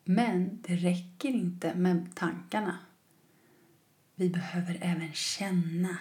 Men 0.05 0.63
det 0.63 0.77
räcker 0.77 1.29
inte 1.29 1.75
med 1.75 2.15
tankarna. 2.15 2.79
Vi 4.15 4.31
behöver 4.31 4.79
även 4.81 5.13
känna. 5.13 5.99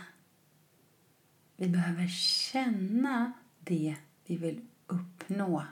Vi 1.56 1.70
behöver 1.70 2.08
känna 2.52 3.32
det 3.60 3.96
vi 4.26 4.38
vill 4.38 4.66
uppnå 4.88 5.64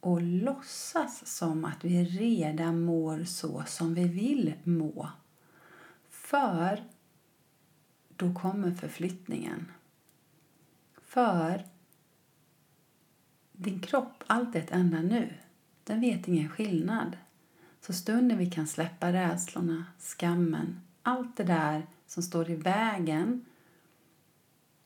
och 0.00 0.22
låtsas 0.22 1.26
som 1.36 1.64
att 1.64 1.84
vi 1.84 2.04
redan 2.04 2.80
mår 2.80 3.24
så 3.24 3.64
som 3.66 3.94
vi 3.94 4.08
vill 4.08 4.54
må. 4.64 5.08
För 6.10 6.84
då 8.16 8.34
kommer 8.34 8.74
förflyttningen. 8.74 9.72
För 11.02 11.64
din 13.52 13.80
kropp, 13.80 14.24
allt 14.26 14.54
är 14.54 14.60
ett 14.60 14.70
enda 14.70 15.02
nu. 15.02 15.34
Den 15.84 16.00
vet 16.00 16.28
ingen 16.28 16.48
skillnad. 16.48 17.16
Så 17.80 17.92
stunden 17.92 18.38
vi 18.38 18.50
kan 18.50 18.66
släppa 18.66 19.12
rädslorna, 19.12 19.84
skammen, 19.98 20.80
allt 21.06 21.36
det 21.36 21.44
där 21.44 21.86
som 22.06 22.22
står 22.22 22.50
i 22.50 22.54
vägen 22.54 23.44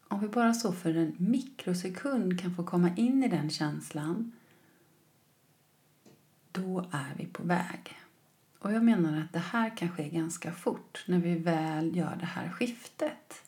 om 0.08 0.20
vi 0.20 0.28
bara 0.28 0.54
så 0.54 0.72
för 0.72 0.94
en 0.94 1.16
mikrosekund 1.18 2.40
kan 2.40 2.54
få 2.54 2.64
komma 2.64 2.90
in 2.96 3.24
i 3.24 3.28
den 3.28 3.50
känslan 3.50 4.32
då 6.52 6.84
är 6.90 7.14
vi 7.16 7.26
på 7.26 7.42
väg. 7.42 7.98
Och 8.58 8.72
jag 8.72 8.84
menar 8.84 9.20
att 9.20 9.32
det 9.32 9.38
här 9.38 9.76
kan 9.76 9.88
ske 9.88 10.08
ganska 10.08 10.52
fort 10.52 11.04
när 11.06 11.18
vi 11.18 11.34
väl 11.34 11.96
gör 11.96 12.16
det 12.16 12.26
här 12.26 12.50
skiftet. 12.50 13.42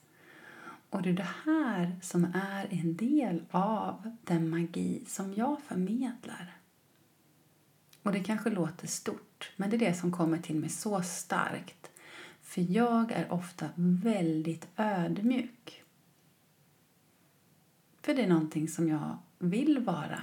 Och 0.90 1.02
det 1.02 1.10
är 1.10 1.14
det 1.14 1.28
här 1.44 1.96
som 2.02 2.24
är 2.34 2.66
en 2.70 2.96
del 2.96 3.42
av 3.50 4.16
den 4.24 4.50
magi 4.50 5.04
som 5.06 5.34
jag 5.34 5.62
förmedlar. 5.62 6.56
Och 8.02 8.12
det 8.12 8.20
kanske 8.20 8.50
låter 8.50 8.86
stort, 8.86 9.52
men 9.56 9.70
det 9.70 9.76
är 9.76 9.80
det 9.90 9.94
som 9.94 10.12
kommer 10.12 10.38
till 10.38 10.56
mig 10.56 10.68
så 10.70 11.02
starkt. 11.02 11.91
För 12.52 12.72
jag 12.72 13.12
är 13.12 13.32
ofta 13.32 13.68
väldigt 13.76 14.68
ödmjuk. 14.76 15.82
För 18.02 18.14
det 18.14 18.22
är 18.22 18.28
någonting 18.28 18.68
som 18.68 18.88
jag 18.88 19.18
vill 19.38 19.78
vara. 19.78 20.22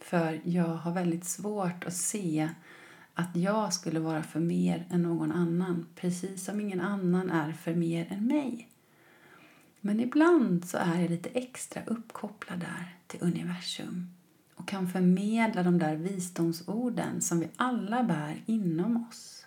För 0.00 0.40
jag 0.44 0.68
har 0.68 0.92
väldigt 0.92 1.24
svårt 1.24 1.84
att 1.84 1.94
se 1.94 2.50
att 3.14 3.36
jag 3.36 3.72
skulle 3.72 4.00
vara 4.00 4.22
för 4.22 4.40
mer 4.40 4.86
än 4.90 5.02
någon 5.02 5.32
annan. 5.32 5.86
Precis 5.94 6.44
som 6.44 6.60
ingen 6.60 6.80
annan 6.80 7.30
är 7.30 7.52
för 7.52 7.74
mer 7.74 8.12
än 8.12 8.26
mig. 8.26 8.68
Men 9.80 10.00
ibland 10.00 10.68
så 10.68 10.78
är 10.78 11.00
jag 11.00 11.10
lite 11.10 11.28
extra 11.28 11.82
uppkopplad 11.86 12.58
där 12.58 12.96
till 13.06 13.22
universum 13.22 14.10
och 14.54 14.68
kan 14.68 14.88
förmedla 14.88 15.62
de 15.62 15.78
där 15.78 15.96
visdomsorden 15.96 17.20
som 17.20 17.40
vi 17.40 17.48
alla 17.56 18.02
bär 18.04 18.42
inom 18.46 19.06
oss. 19.08 19.43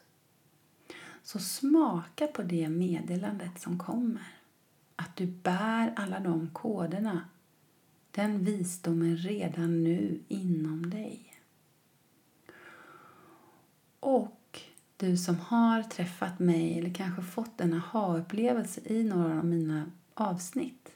Så 1.28 1.40
smaka 1.40 2.28
på 2.28 2.44
det 2.44 2.70
meddelandet 2.70 3.62
som 3.62 3.80
kommer. 3.80 4.28
Att 4.96 5.16
du 5.16 5.26
bär 5.26 5.94
alla 5.96 6.20
de 6.20 6.50
koderna, 6.54 7.22
den 8.12 8.44
visdomen 8.44 9.18
redan 9.18 9.84
nu 9.84 10.20
inom 10.28 10.90
dig. 10.90 11.34
Och 14.00 14.62
du 14.98 15.18
som 15.18 15.40
har 15.40 15.84
träffat 15.84 16.40
mig 16.40 16.80
eller 16.80 16.94
kanske 16.94 17.22
fått 17.22 17.62
en 17.62 17.74
aha-upplevelse 17.74 18.82
i 18.86 19.04
några 19.04 19.38
av 19.38 19.46
mina 19.46 19.92
avsnitt 20.14 20.92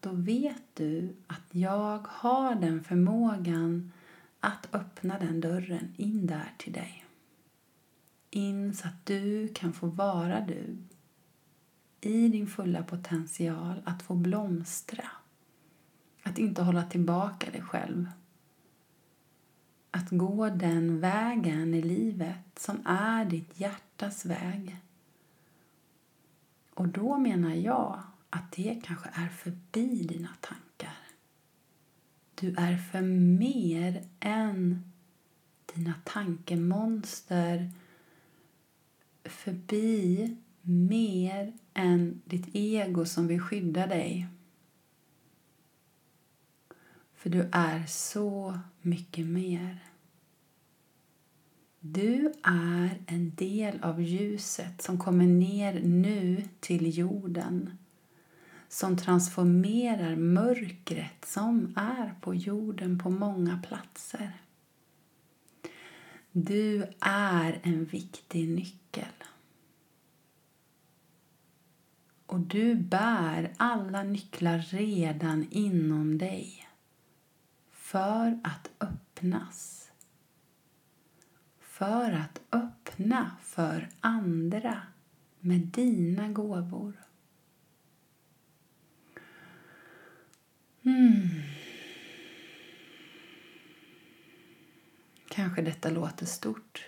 då 0.00 0.10
vet 0.12 0.62
du 0.74 1.14
att 1.26 1.48
jag 1.50 2.06
har 2.08 2.54
den 2.54 2.84
förmågan 2.84 3.92
att 4.40 4.68
öppna 4.74 5.18
den 5.18 5.40
dörren 5.40 5.94
in 5.96 6.26
där 6.26 6.52
till 6.58 6.72
dig. 6.72 7.03
In 8.36 8.74
så 8.74 8.88
att 8.88 9.06
du 9.06 9.48
kan 9.54 9.72
få 9.72 9.86
vara 9.86 10.40
du 10.40 10.76
i 12.00 12.28
din 12.28 12.46
fulla 12.46 12.82
potential 12.82 13.82
att 13.84 14.02
få 14.02 14.14
blomstra. 14.14 15.10
Att 16.22 16.38
inte 16.38 16.62
hålla 16.62 16.82
tillbaka 16.82 17.50
dig 17.50 17.62
själv. 17.62 18.10
Att 19.90 20.10
gå 20.10 20.48
den 20.48 21.00
vägen 21.00 21.74
i 21.74 21.82
livet 21.82 22.58
som 22.58 22.86
är 22.86 23.24
ditt 23.24 23.60
hjärtas 23.60 24.24
väg. 24.24 24.76
Och 26.74 26.88
då 26.88 27.18
menar 27.18 27.54
jag 27.54 28.02
att 28.30 28.52
det 28.52 28.80
kanske 28.84 29.08
är 29.12 29.28
förbi 29.28 30.02
dina 30.02 30.30
tankar. 30.40 30.98
Du 32.34 32.54
är 32.56 32.76
för 32.76 33.02
mer 33.38 34.04
än 34.20 34.92
dina 35.74 35.94
tankemonster 36.04 37.72
förbi 39.24 40.36
mer 40.62 41.52
än 41.74 42.22
ditt 42.24 42.48
ego 42.52 43.04
som 43.04 43.26
vill 43.26 43.40
skydda 43.40 43.86
dig. 43.86 44.28
För 47.14 47.30
du 47.30 47.48
är 47.52 47.86
så 47.86 48.58
mycket 48.82 49.26
mer. 49.26 49.78
Du 51.80 52.32
är 52.42 53.02
en 53.06 53.34
del 53.34 53.82
av 53.82 54.02
ljuset 54.02 54.82
som 54.82 54.98
kommer 54.98 55.26
ner 55.26 55.80
nu 55.80 56.42
till 56.60 56.98
jorden 56.98 57.70
som 58.68 58.96
transformerar 58.96 60.16
mörkret 60.16 61.24
som 61.24 61.74
är 61.76 62.14
på 62.20 62.34
jorden 62.34 62.98
på 62.98 63.10
många 63.10 63.62
platser. 63.68 64.32
Du 66.36 66.86
är 67.00 67.60
en 67.62 67.84
viktig 67.84 68.48
nyckel. 68.48 69.14
Och 72.26 72.40
du 72.40 72.74
bär 72.74 73.52
alla 73.56 74.02
nycklar 74.02 74.58
redan 74.58 75.46
inom 75.50 76.18
dig 76.18 76.68
för 77.70 78.40
att 78.44 78.70
öppnas. 78.80 79.90
För 81.60 82.12
att 82.12 82.40
öppna 82.52 83.36
för 83.42 83.88
andra 84.00 84.82
med 85.40 85.60
dina 85.60 86.28
gåvor. 86.28 86.92
Mm. 90.82 91.53
Kanske 95.34 95.62
detta 95.62 95.90
låter 95.90 96.26
stort. 96.26 96.86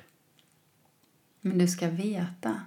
Men 1.41 1.59
du 1.59 1.69
ska 1.69 1.89
veta 1.89 2.61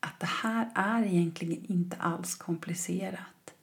att 0.00 0.20
det 0.20 0.26
här 0.26 0.70
är 0.74 1.02
egentligen 1.02 1.64
inte 1.64 1.96
alls 1.96 2.34
komplicerat. 2.34 3.54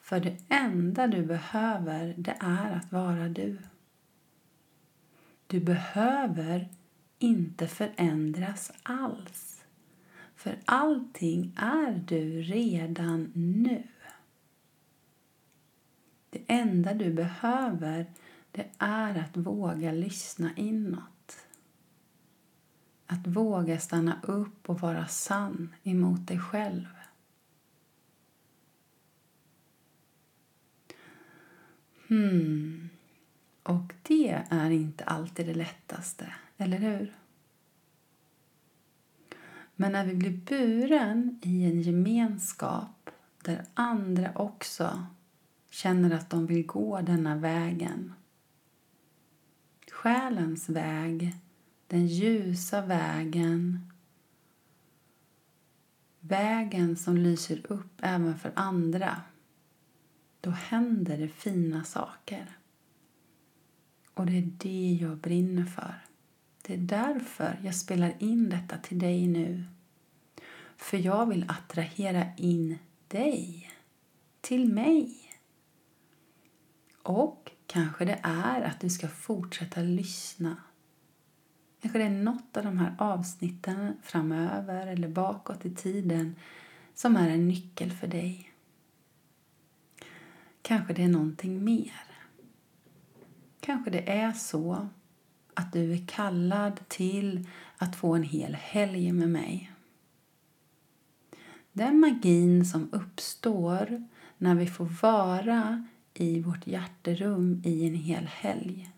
För 0.00 0.20
det 0.20 0.36
enda 0.48 1.06
du 1.06 1.22
behöver, 1.22 2.14
det 2.18 2.36
är 2.40 2.72
att 2.72 2.92
vara 2.92 3.28
du. 3.28 3.58
Du 5.46 5.60
behöver 5.60 6.68
inte 7.18 7.68
förändras 7.68 8.72
alls. 8.82 9.64
För 10.36 10.58
allting 10.64 11.56
är 11.56 12.04
du 12.06 12.42
redan 12.42 13.32
nu. 13.34 13.82
Det 16.30 16.42
enda 16.46 16.94
du 16.94 17.12
behöver 17.12 18.06
det 18.56 18.70
är 18.78 19.18
att 19.18 19.36
våga 19.36 19.92
lyssna 19.92 20.50
inåt. 20.56 21.46
Att 23.06 23.26
våga 23.26 23.78
stanna 23.78 24.20
upp 24.22 24.68
och 24.68 24.80
vara 24.80 25.06
sann 25.06 25.74
emot 25.82 26.26
dig 26.26 26.38
själv. 26.38 26.86
Hmm. 32.08 32.88
Och 33.62 33.94
det 34.02 34.44
är 34.50 34.70
inte 34.70 35.04
alltid 35.04 35.46
det 35.46 35.54
lättaste, 35.54 36.34
eller 36.56 36.78
hur? 36.78 37.16
Men 39.74 39.92
när 39.92 40.06
vi 40.06 40.14
blir 40.14 40.36
buren 40.36 41.40
i 41.42 41.64
en 41.64 41.80
gemenskap 41.80 43.10
där 43.42 43.64
andra 43.74 44.32
också 44.34 45.06
känner 45.70 46.10
att 46.14 46.30
de 46.30 46.46
vill 46.46 46.66
gå 46.66 47.00
denna 47.00 47.36
vägen. 47.36 48.12
Själens 50.06 50.68
väg, 50.68 51.34
den 51.86 52.06
ljusa 52.06 52.86
vägen. 52.86 53.90
Vägen 56.20 56.96
som 56.96 57.16
lyser 57.16 57.72
upp 57.72 58.00
även 58.02 58.38
för 58.38 58.52
andra. 58.56 59.22
Då 60.40 60.50
händer 60.50 61.18
det 61.18 61.28
fina 61.28 61.84
saker. 61.84 62.58
Och 64.14 64.26
det 64.26 64.38
är 64.38 64.50
det 64.58 64.98
jag 65.00 65.16
brinner 65.16 65.64
för. 65.64 65.94
Det 66.62 66.74
är 66.74 66.78
därför 66.78 67.60
jag 67.64 67.74
spelar 67.74 68.14
in 68.18 68.48
detta 68.48 68.78
till 68.78 68.98
dig 68.98 69.26
nu. 69.26 69.64
För 70.76 70.98
jag 70.98 71.26
vill 71.26 71.44
attrahera 71.48 72.26
in 72.36 72.78
dig 73.08 73.70
till 74.40 74.72
mig. 74.72 75.16
Och 77.02 77.52
kanske 77.76 78.04
det 78.04 78.20
är 78.22 78.62
att 78.62 78.80
du 78.80 78.90
ska 78.90 79.08
fortsätta 79.08 79.80
lyssna. 79.80 80.56
Kanske 81.80 81.98
det 81.98 82.04
är 82.04 82.10
något 82.10 82.56
av 82.56 82.64
de 82.64 82.78
här 82.78 82.94
avsnitten 82.98 83.96
framöver 84.02 84.86
eller 84.86 85.08
bakåt 85.08 85.66
i 85.66 85.74
tiden 85.74 86.36
som 86.94 87.16
är 87.16 87.28
en 87.28 87.48
nyckel 87.48 87.92
för 87.92 88.06
dig. 88.06 88.52
kanske 90.62 90.92
det 90.92 91.02
är 91.02 91.08
någonting 91.08 91.64
mer. 91.64 92.04
Kanske 93.60 93.90
det 93.90 94.10
är 94.12 94.32
så 94.32 94.88
att 95.54 95.72
du 95.72 95.92
är 95.92 96.06
kallad 96.06 96.88
till 96.88 97.48
att 97.76 97.96
få 97.96 98.14
en 98.14 98.22
hel 98.22 98.54
helg 98.54 99.12
med 99.12 99.28
mig. 99.28 99.72
Den 101.72 102.00
magin 102.00 102.64
som 102.64 102.88
uppstår 102.92 104.08
när 104.38 104.54
vi 104.54 104.66
får 104.66 104.84
vara 105.02 105.86
i 106.20 106.40
vårt 106.40 106.66
hjärterum 106.66 107.62
i 107.64 107.86
en 107.86 107.94
hel 107.94 108.26
helg. 108.26 108.90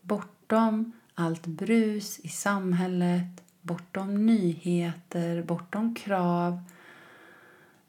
Bortom 0.00 0.92
allt 1.14 1.46
brus 1.46 2.18
i 2.18 2.28
samhället, 2.28 3.42
bortom 3.62 4.26
nyheter, 4.26 5.42
bortom 5.42 5.94
krav, 5.94 6.60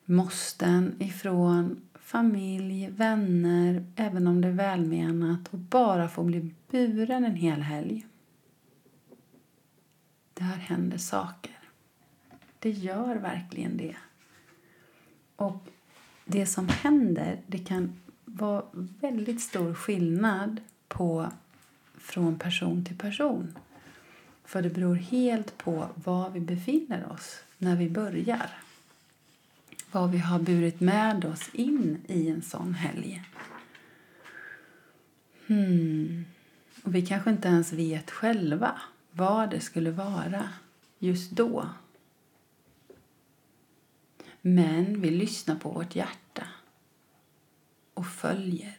måsten 0.06 0.96
ifrån 1.00 1.82
familj, 1.94 2.90
vänner, 2.90 3.86
även 3.96 4.28
om 4.28 4.42
det 4.42 4.48
är 4.48 4.52
välmenat 4.52 5.48
och 5.54 5.60
bara 5.60 6.10
få 6.10 6.24
bli 6.24 6.54
buren 6.72 7.26
en 7.26 7.36
hel 7.36 7.62
helg. 7.62 8.06
Där 10.34 10.46
händer 10.46 10.98
saker. 10.98 11.60
Det 12.60 12.70
gör 12.70 13.16
verkligen 13.16 13.78
det. 13.78 13.96
Och 15.36 15.70
det 16.26 16.46
som 16.46 16.68
händer, 16.68 17.42
det 17.48 17.58
kan 17.58 18.00
var 18.40 18.66
väldigt 19.02 19.42
stor 19.42 19.74
skillnad 19.74 20.62
på 20.88 21.32
från 21.98 22.40
person 22.40 22.86
till 22.86 22.98
person. 22.98 23.58
För 24.46 24.62
det 24.62 24.70
beror 24.70 24.96
helt 24.96 25.58
på 25.58 25.88
var 25.96 26.30
vi 26.30 26.40
befinner 26.40 27.12
oss 27.12 27.40
när 27.58 27.76
vi 27.76 27.90
börjar. 27.90 28.50
Vad 29.92 30.12
vi 30.12 30.18
har 30.18 30.40
burit 30.40 30.80
med 30.80 31.26
oss 31.26 31.50
in 31.54 32.02
i 32.08 32.30
en 32.30 32.42
sån 32.42 32.74
helg. 32.74 33.24
Hmm. 35.48 36.26
Och 36.84 36.96
vi 36.96 37.06
kanske 37.06 37.30
inte 37.30 37.48
ens 37.48 37.74
vet 37.74 38.12
själva 38.12 38.82
vad 39.12 39.50
det 39.50 39.60
skulle 39.60 39.92
vara 39.92 40.50
just 41.00 41.32
då. 41.32 41.70
Men 44.42 45.02
vi 45.02 45.10
lyssnar 45.10 45.56
på 45.56 45.70
vårt 45.70 45.96
hjärta 45.96 46.44
och 48.00 48.08
följer. 48.08 48.78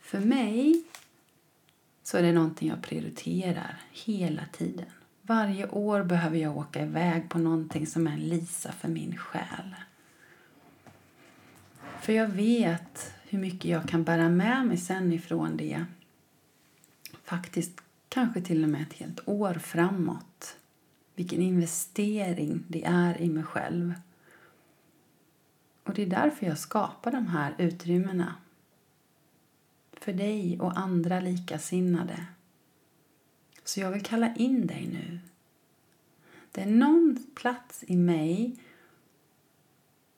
För 0.00 0.20
mig 0.20 0.84
så 2.02 2.18
är 2.18 2.22
det 2.22 2.32
någonting 2.32 2.68
jag 2.68 2.82
prioriterar 2.82 3.80
hela 3.90 4.42
tiden. 4.52 4.86
Varje 5.22 5.68
år 5.68 6.02
behöver 6.02 6.38
jag 6.38 6.56
åka 6.56 6.82
iväg 6.82 7.28
på 7.28 7.38
någonting 7.38 7.86
som 7.86 8.06
är 8.06 8.12
en 8.12 8.28
Lisa 8.28 8.72
för 8.72 8.88
min 8.88 9.16
själ. 9.16 9.74
För 12.00 12.12
jag 12.12 12.28
vet 12.28 13.14
hur 13.28 13.38
mycket 13.38 13.70
jag 13.70 13.88
kan 13.88 14.04
bära 14.04 14.28
med 14.28 14.66
mig 14.66 14.76
sen 14.76 15.12
ifrån 15.12 15.56
det. 15.56 15.84
Faktiskt 17.24 17.80
kanske 18.08 18.40
till 18.40 18.64
och 18.64 18.70
med 18.70 18.82
ett 18.82 18.92
helt 18.92 19.28
år 19.28 19.54
framåt. 19.54 20.56
Vilken 21.14 21.42
investering 21.42 22.64
det 22.68 22.84
är 22.84 23.20
i 23.20 23.28
mig 23.28 23.44
själv. 23.44 23.94
Och 25.92 25.96
det 25.96 26.02
är 26.02 26.06
därför 26.06 26.46
jag 26.46 26.58
skapar 26.58 27.12
de 27.12 27.26
här 27.26 27.54
utrymmena. 27.58 28.34
För 29.92 30.12
dig 30.12 30.60
och 30.60 30.78
andra 30.78 31.20
likasinnade. 31.20 32.26
Så 33.64 33.80
jag 33.80 33.90
vill 33.90 34.02
kalla 34.02 34.34
in 34.34 34.66
dig 34.66 34.88
nu. 34.92 35.20
Det 36.52 36.60
är 36.60 36.66
någon 36.66 37.26
plats 37.34 37.84
i 37.86 37.96
mig 37.96 38.56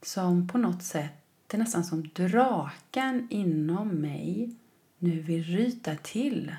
som 0.03 0.49
på 0.49 0.59
något 0.59 0.83
sätt, 0.83 1.13
det 1.47 1.57
är 1.57 1.59
nästan 1.59 1.85
som 1.85 2.09
draken 2.09 3.29
inom 3.31 3.89
mig 3.89 4.55
nu 4.99 5.21
vill 5.21 5.45
ryta 5.45 5.97
till. 5.97 6.57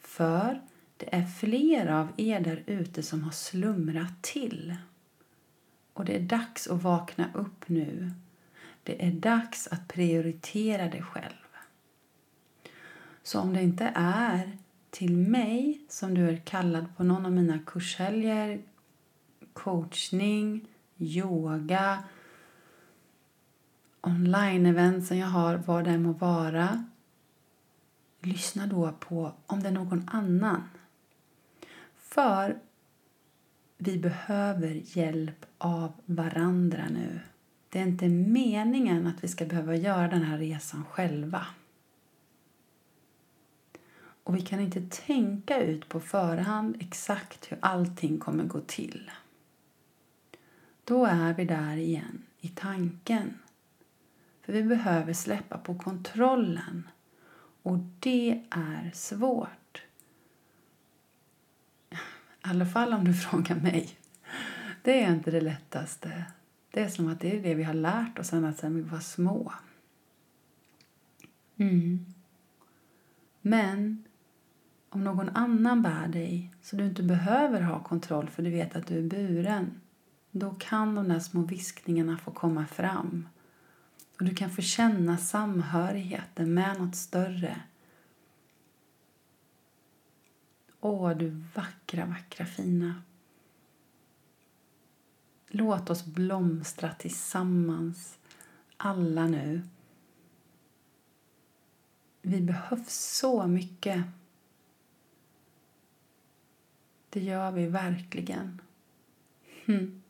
För 0.00 0.62
det 0.96 1.14
är 1.14 1.26
fler 1.26 1.86
av 1.86 2.08
er 2.16 2.40
där 2.40 2.62
ute 2.66 3.02
som 3.02 3.22
har 3.22 3.32
slumrat 3.32 4.22
till. 4.22 4.76
Och 5.92 6.04
det 6.04 6.16
är 6.16 6.20
dags 6.20 6.66
att 6.66 6.82
vakna 6.82 7.30
upp 7.34 7.68
nu. 7.68 8.10
Det 8.82 9.06
är 9.06 9.12
dags 9.12 9.66
att 9.66 9.88
prioritera 9.88 10.88
dig 10.88 11.02
själv. 11.02 11.34
Så 13.22 13.40
om 13.40 13.52
det 13.52 13.62
inte 13.62 13.92
är 13.94 14.58
till 14.90 15.16
mig 15.16 15.80
som 15.88 16.14
du 16.14 16.28
är 16.28 16.36
kallad 16.36 16.96
på 16.96 17.04
någon 17.04 17.26
av 17.26 17.32
mina 17.32 17.58
kurshelger, 17.66 18.62
coachning, 19.52 20.68
yoga, 20.98 22.04
online-event 24.00 25.00
som 25.00 25.16
jag 25.16 25.26
har, 25.26 25.56
vad 25.56 25.84
det 25.84 25.98
må 25.98 26.12
vara. 26.12 26.84
Lyssna 28.20 28.66
då 28.66 28.92
på 28.92 29.32
om 29.46 29.62
det 29.62 29.68
är 29.68 29.72
någon 29.72 30.08
annan. 30.12 30.62
För 31.96 32.58
vi 33.78 33.98
behöver 33.98 34.98
hjälp 34.98 35.46
av 35.62 35.92
varandra 36.06 36.88
nu. 36.90 37.20
Det 37.68 37.78
är 37.78 37.82
inte 37.82 38.08
meningen 38.08 39.06
att 39.06 39.24
vi 39.24 39.28
ska 39.28 39.44
behöva 39.44 39.76
göra 39.76 40.08
den 40.08 40.22
här 40.22 40.38
resan 40.38 40.84
själva. 40.84 41.46
Och 44.24 44.36
vi 44.36 44.40
kan 44.40 44.60
inte 44.60 44.82
tänka 44.82 45.62
ut 45.62 45.88
på 45.88 46.00
förhand 46.00 46.76
exakt 46.80 47.52
hur 47.52 47.58
allting 47.60 48.18
kommer 48.18 48.44
gå 48.44 48.60
till. 48.60 49.10
Då 50.84 51.06
är 51.06 51.34
vi 51.34 51.44
där 51.44 51.76
igen, 51.76 52.22
i 52.40 52.48
tanken. 52.48 53.38
För 54.42 54.52
vi 54.52 54.62
behöver 54.62 55.12
släppa 55.12 55.58
på 55.58 55.74
kontrollen. 55.78 56.88
Och 57.62 57.78
det 57.98 58.42
är 58.50 58.90
svårt. 58.94 59.82
I 61.90 61.96
alla 62.40 62.66
fall 62.66 62.92
om 62.92 63.04
du 63.04 63.14
frågar 63.30 63.56
mig. 63.56 63.98
Det 64.82 65.02
är 65.02 65.12
inte 65.12 65.30
det 65.30 65.40
lättaste. 65.40 66.24
Det 66.70 66.80
är 66.80 66.88
som 66.88 67.08
att 67.08 67.20
det 67.20 67.36
är 67.36 67.42
det 67.42 67.54
vi 67.54 67.62
har 67.62 67.74
lärt 67.74 68.18
oss 68.18 68.32
ända 68.32 68.52
sedan 68.52 68.74
vi 68.74 68.82
var 68.82 69.00
små. 69.00 69.52
Mm. 71.56 72.06
Men 73.40 74.04
om 74.88 75.04
någon 75.04 75.28
annan 75.28 75.82
bär 75.82 76.08
dig 76.08 76.54
så 76.62 76.76
du 76.76 76.86
inte 76.86 77.02
behöver 77.02 77.60
ha 77.60 77.82
kontroll 77.82 78.28
för 78.28 78.42
du 78.42 78.50
vet 78.50 78.76
att 78.76 78.86
du 78.86 78.98
är 78.98 79.08
buren 79.08 79.80
då 80.30 80.50
kan 80.50 80.94
de 80.94 81.08
där 81.08 81.20
små 81.20 81.42
viskningarna 81.42 82.18
få 82.18 82.30
komma 82.30 82.66
fram. 82.66 83.28
Och 84.18 84.24
Du 84.24 84.34
kan 84.34 84.50
få 84.50 84.62
känna 84.62 85.16
samhörigheten 85.16 86.54
med 86.54 86.80
något 86.80 86.96
större. 86.96 87.60
Åh, 90.80 91.10
du 91.10 91.28
vackra, 91.54 92.06
vackra, 92.06 92.46
fina. 92.46 93.02
Låt 95.54 95.90
oss 95.90 96.04
blomstra 96.04 96.94
tillsammans, 96.94 98.18
alla 98.76 99.26
nu. 99.26 99.62
Vi 102.22 102.40
behövs 102.40 103.18
så 103.18 103.46
mycket. 103.46 104.04
Det 107.10 107.20
gör 107.20 107.50
vi 107.50 107.66
verkligen. 107.66 108.60
Hm. 109.64 110.02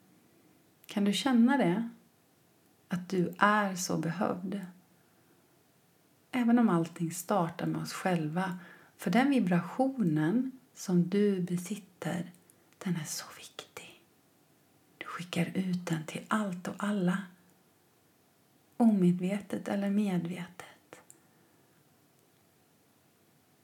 Kan 0.86 1.04
du 1.04 1.12
känna 1.12 1.56
det? 1.56 1.88
Att 2.88 3.08
du 3.08 3.34
är 3.38 3.74
så 3.74 3.98
behövd. 3.98 4.60
Även 6.30 6.58
om 6.58 6.68
allting 6.68 7.10
startar 7.10 7.66
med 7.66 7.82
oss 7.82 7.92
själva. 7.92 8.58
För 8.96 9.10
den 9.10 9.30
vibrationen 9.30 10.52
som 10.74 11.08
du 11.08 11.40
besitter, 11.40 12.32
den 12.78 12.96
är 12.96 13.04
så 13.04 13.26
viktig. 13.38 13.71
Skickar 15.22 15.52
ut 15.54 15.86
den 15.86 16.04
till 16.06 16.20
allt 16.28 16.68
och 16.68 16.74
alla. 16.78 17.18
Omedvetet 18.76 19.68
eller 19.68 19.90
medvetet. 19.90 21.02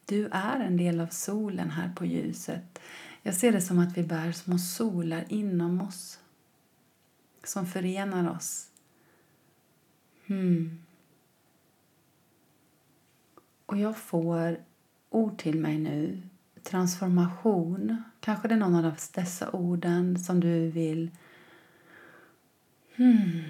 Du 0.05 0.27
är 0.27 0.61
en 0.61 0.77
del 0.77 1.01
av 1.01 1.07
solen 1.07 1.71
här 1.71 1.93
på 1.95 2.07
ljuset. 2.07 2.79
Jag 3.23 3.35
ser 3.35 3.53
det 3.53 3.61
som 3.61 3.79
att 3.79 3.97
vi 3.97 4.03
bär 4.03 4.33
små 4.33 4.59
solar 4.59 5.25
inom 5.29 5.81
oss 5.81 6.21
som 7.45 7.67
förenar 7.67 8.31
oss. 8.31 8.71
Hmm. 10.27 10.79
Och 13.67 13.79
jag 13.79 13.99
får 13.99 14.61
ord 15.11 15.39
till 15.39 15.59
mig 15.59 15.79
nu. 15.79 16.23
Transformation. 16.63 18.03
Kanske 18.21 18.49
det 18.49 18.55
är 18.55 18.59
någon 18.59 18.85
av 18.85 18.95
dessa 19.15 19.51
orden 19.51 20.19
som 20.19 20.41
du 20.41 20.71
vill 20.71 21.11
hmm. 22.99 23.43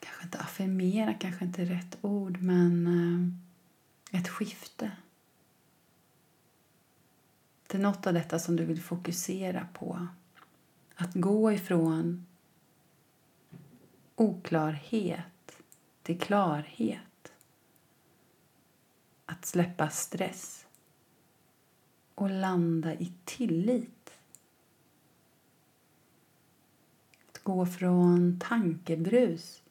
Kanske 0.00 0.24
inte 0.24 0.38
affirmera, 0.38 1.14
kanske 1.14 1.44
inte 1.44 1.64
rätt 1.64 1.98
ord, 2.00 2.42
men 2.42 2.86
eh, 4.12 4.18
ett 4.20 4.28
skifte. 4.28 4.90
Det 7.66 7.78
är 7.78 7.82
något 7.82 8.06
av 8.06 8.14
detta 8.14 8.38
som 8.38 8.56
du 8.56 8.64
vill 8.64 8.82
fokusera 8.82 9.68
på. 9.72 10.06
Att 10.94 11.14
gå 11.14 11.52
ifrån 11.52 12.26
oklarhet 14.14 15.62
till 16.02 16.20
klarhet. 16.20 17.32
Att 19.26 19.46
släppa 19.46 19.90
stress 19.90 20.66
och 22.14 22.30
landa 22.30 22.94
i 22.94 23.12
tillit. 23.24 23.99
Att 27.40 27.44
gå 27.44 27.66
från 27.66 28.38
tankebrus 28.40 29.62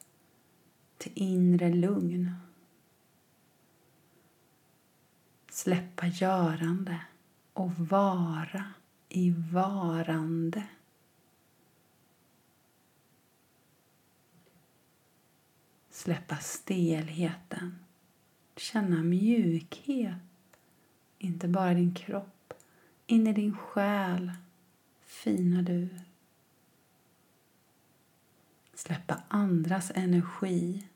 till 0.97 1.12
inre 1.15 1.73
lugn. 1.73 2.32
Släppa 5.51 6.08
görande 6.08 7.01
och 7.53 7.71
vara 7.71 8.65
i 9.10 9.32
varande. 9.51 10.63
Släppa 15.89 16.36
stelheten. 16.36 17.79
Känna 18.55 19.03
mjukhet. 19.03 20.15
Inte 21.17 21.47
bara 21.47 21.71
i 21.71 21.75
din 21.75 21.95
kropp, 21.95 22.53
in 23.08 23.27
i 23.27 23.34
din 23.34 23.58
själ. 23.58 24.32
Fina 25.01 25.62
du. 25.62 25.89
Släppa 28.79 29.21
andras 29.27 29.91
energi. 29.95 30.87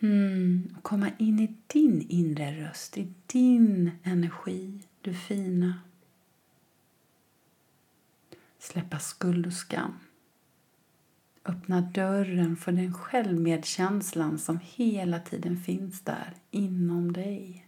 Mm, 0.00 0.74
och 0.76 0.82
komma 0.82 1.10
in 1.18 1.40
i 1.40 1.56
din 1.66 2.06
inre 2.08 2.68
röst, 2.68 2.98
i 2.98 3.14
din 3.26 3.90
energi, 4.02 4.82
du 5.00 5.14
fina. 5.14 5.80
Släppa 8.58 8.98
skuld 8.98 9.46
och 9.46 9.52
skam. 9.52 9.94
Öppna 11.44 11.80
dörren 11.80 12.56
för 12.56 12.72
den 12.72 12.94
självmedkänslan 12.94 14.38
som 14.38 14.60
hela 14.62 15.20
tiden 15.20 15.56
finns 15.56 16.00
där 16.00 16.34
inom 16.50 17.12
dig. 17.12 17.66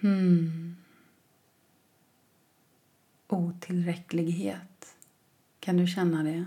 Hmm. 0.00 0.76
Otillräcklighet. 3.28 4.96
Kan 5.60 5.76
du 5.76 5.86
känna 5.86 6.22
det? 6.22 6.44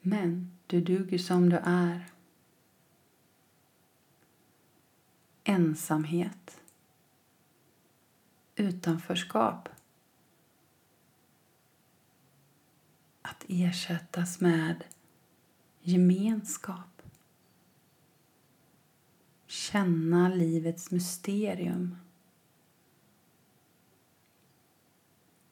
Men 0.00 0.58
du 0.66 0.80
duger 0.80 1.18
som 1.18 1.50
du 1.50 1.56
är. 1.56 2.10
Ensamhet. 5.44 6.60
Utanförskap. 8.56 9.68
Att 13.22 13.44
ersättas 13.48 14.40
med 14.40 14.84
gemenskap. 15.80 17.02
Känna 19.46 20.28
livets 20.28 20.90
mysterium. 20.90 21.96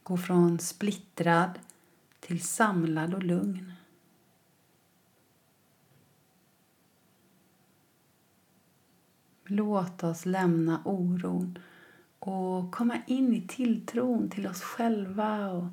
Gå 0.07 0.17
från 0.17 0.59
splittrad 0.59 1.59
till 2.21 2.43
samlad 2.43 3.15
och 3.15 3.23
lugn. 3.23 3.73
Låt 9.45 10.05
oss 10.05 10.27
lämna 10.27 10.83
oron 10.85 11.59
och 12.19 12.73
komma 12.73 12.99
in 13.07 13.35
i 13.35 13.49
tilltron 13.49 14.31
till 14.31 14.47
oss 14.47 14.63
själva 14.63 15.51
och 15.51 15.67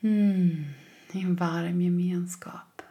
mm, 0.00 0.64
i 1.12 1.20
en 1.22 1.36
varm 1.36 1.80
gemenskap. 1.80 2.82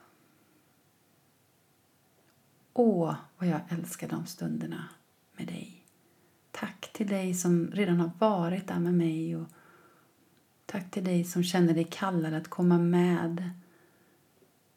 Åh, 2.73 3.15
vad 3.38 3.49
jag 3.49 3.62
älskar 3.69 4.09
de 4.09 4.25
stunderna 4.25 4.89
med 5.38 5.47
dig. 5.47 5.78
Tack 6.60 6.93
till 6.93 7.08
dig 7.08 7.34
som 7.34 7.72
redan 7.72 8.00
har 8.00 8.12
varit 8.19 8.67
där 8.67 8.80
med 8.80 8.93
mig 8.93 9.36
och 9.36 9.48
tack 10.65 10.91
till 10.91 11.04
dig 11.04 11.24
som 11.24 11.43
känner 11.43 11.74
dig 11.74 11.88
kallad 11.91 12.34
att 12.34 12.48
komma 12.48 12.78
med 12.78 13.52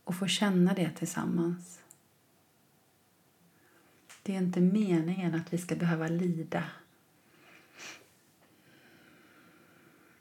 och 0.04 0.14
få 0.14 0.26
känna 0.26 0.74
det 0.74 0.90
tillsammans. 0.90 1.80
Det 4.22 4.34
är 4.34 4.38
inte 4.38 4.60
meningen 4.60 5.34
att 5.34 5.52
vi 5.52 5.58
ska 5.58 5.76
behöva 5.76 6.08
lida. 6.08 6.64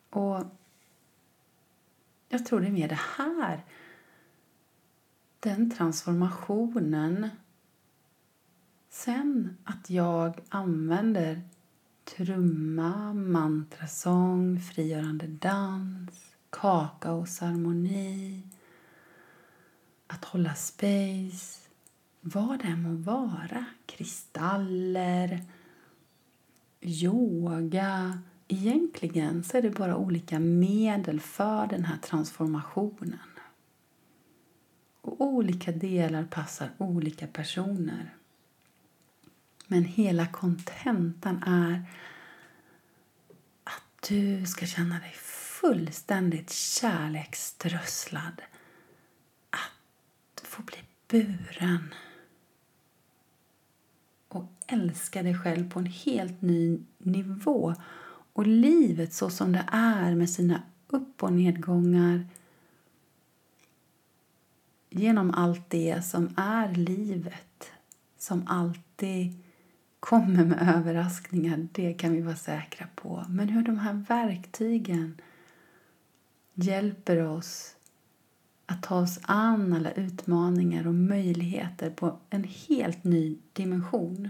Och 0.10 0.44
jag 2.30 2.46
tror 2.46 2.60
det 2.60 2.68
är 2.68 2.72
mer 2.72 2.90
det 2.90 3.00
här, 3.18 3.62
den 5.40 5.72
transformationen. 5.72 7.30
Sen 8.94 9.58
att 9.64 9.90
jag 9.90 10.40
använder 10.50 11.42
trumma, 12.04 13.14
mantrasång, 13.14 14.60
frigörande 14.60 15.28
dans, 15.28 16.36
kakaoceremoni, 16.50 18.44
att 20.08 20.26
hålla 20.26 20.54
space, 20.54 21.70
vad 22.22 22.60
det 22.60 22.76
må 22.76 22.96
vara. 22.96 23.66
Kristaller, 23.86 25.46
yoga. 26.82 28.20
Egentligen 28.48 29.44
så 29.44 29.58
är 29.58 29.62
det 29.62 29.70
bara 29.70 29.98
olika 29.98 30.40
medel 30.40 31.20
för 31.20 31.68
den 31.68 31.86
här 31.86 31.98
transformationen. 31.98 33.20
Och 35.02 35.22
olika 35.22 35.72
delar 35.72 36.24
passar 36.24 36.70
olika 36.78 37.28
personer. 37.28 38.16
Men 39.72 39.84
hela 39.84 40.28
kontentan 40.28 41.44
är 41.44 41.84
att 43.64 44.10
du 44.10 44.46
ska 44.46 44.66
känna 44.66 45.00
dig 45.00 45.12
fullständigt 45.62 46.50
kärleksströsslad. 46.50 48.42
Att 49.50 50.48
få 50.48 50.62
bli 50.62 50.78
buren 51.08 51.94
och 54.28 54.46
älska 54.68 55.24
dig 55.24 55.38
själv 55.38 55.72
på 55.72 55.80
en 55.80 55.86
helt 55.86 56.42
ny 56.42 56.80
nivå. 56.98 57.76
Och 58.34 58.48
livet 58.48 59.14
så 59.14 59.30
som 59.30 59.52
det 59.52 59.66
är 59.72 60.16
med 60.16 60.30
sina 60.30 60.62
upp 60.88 61.24
och 61.24 61.34
nedgångar 61.34 62.28
genom 64.90 65.32
allt 65.32 65.70
det 65.70 66.06
som 66.06 66.34
är 66.38 66.76
livet, 66.76 67.72
som 68.18 68.48
alltid 68.48 69.42
kommer 70.02 70.46
med 70.46 70.76
överraskningar, 70.78 71.68
det 71.72 71.94
kan 71.94 72.14
vi 72.14 72.22
vara 72.22 72.36
säkra 72.36 72.88
på. 72.96 73.26
Men 73.30 73.50
hur 73.50 73.64
de 73.64 73.78
här 73.78 73.94
verktygen 73.94 75.22
hjälper 76.54 77.28
oss 77.28 77.76
att 78.66 78.84
ta 78.84 79.00
oss 79.00 79.20
an 79.22 79.74
alla 79.74 79.92
utmaningar 79.92 80.88
och 80.88 80.94
möjligheter 80.94 81.90
på 81.90 82.20
en 82.30 82.44
helt 82.44 83.04
ny 83.04 83.38
dimension. 83.54 84.30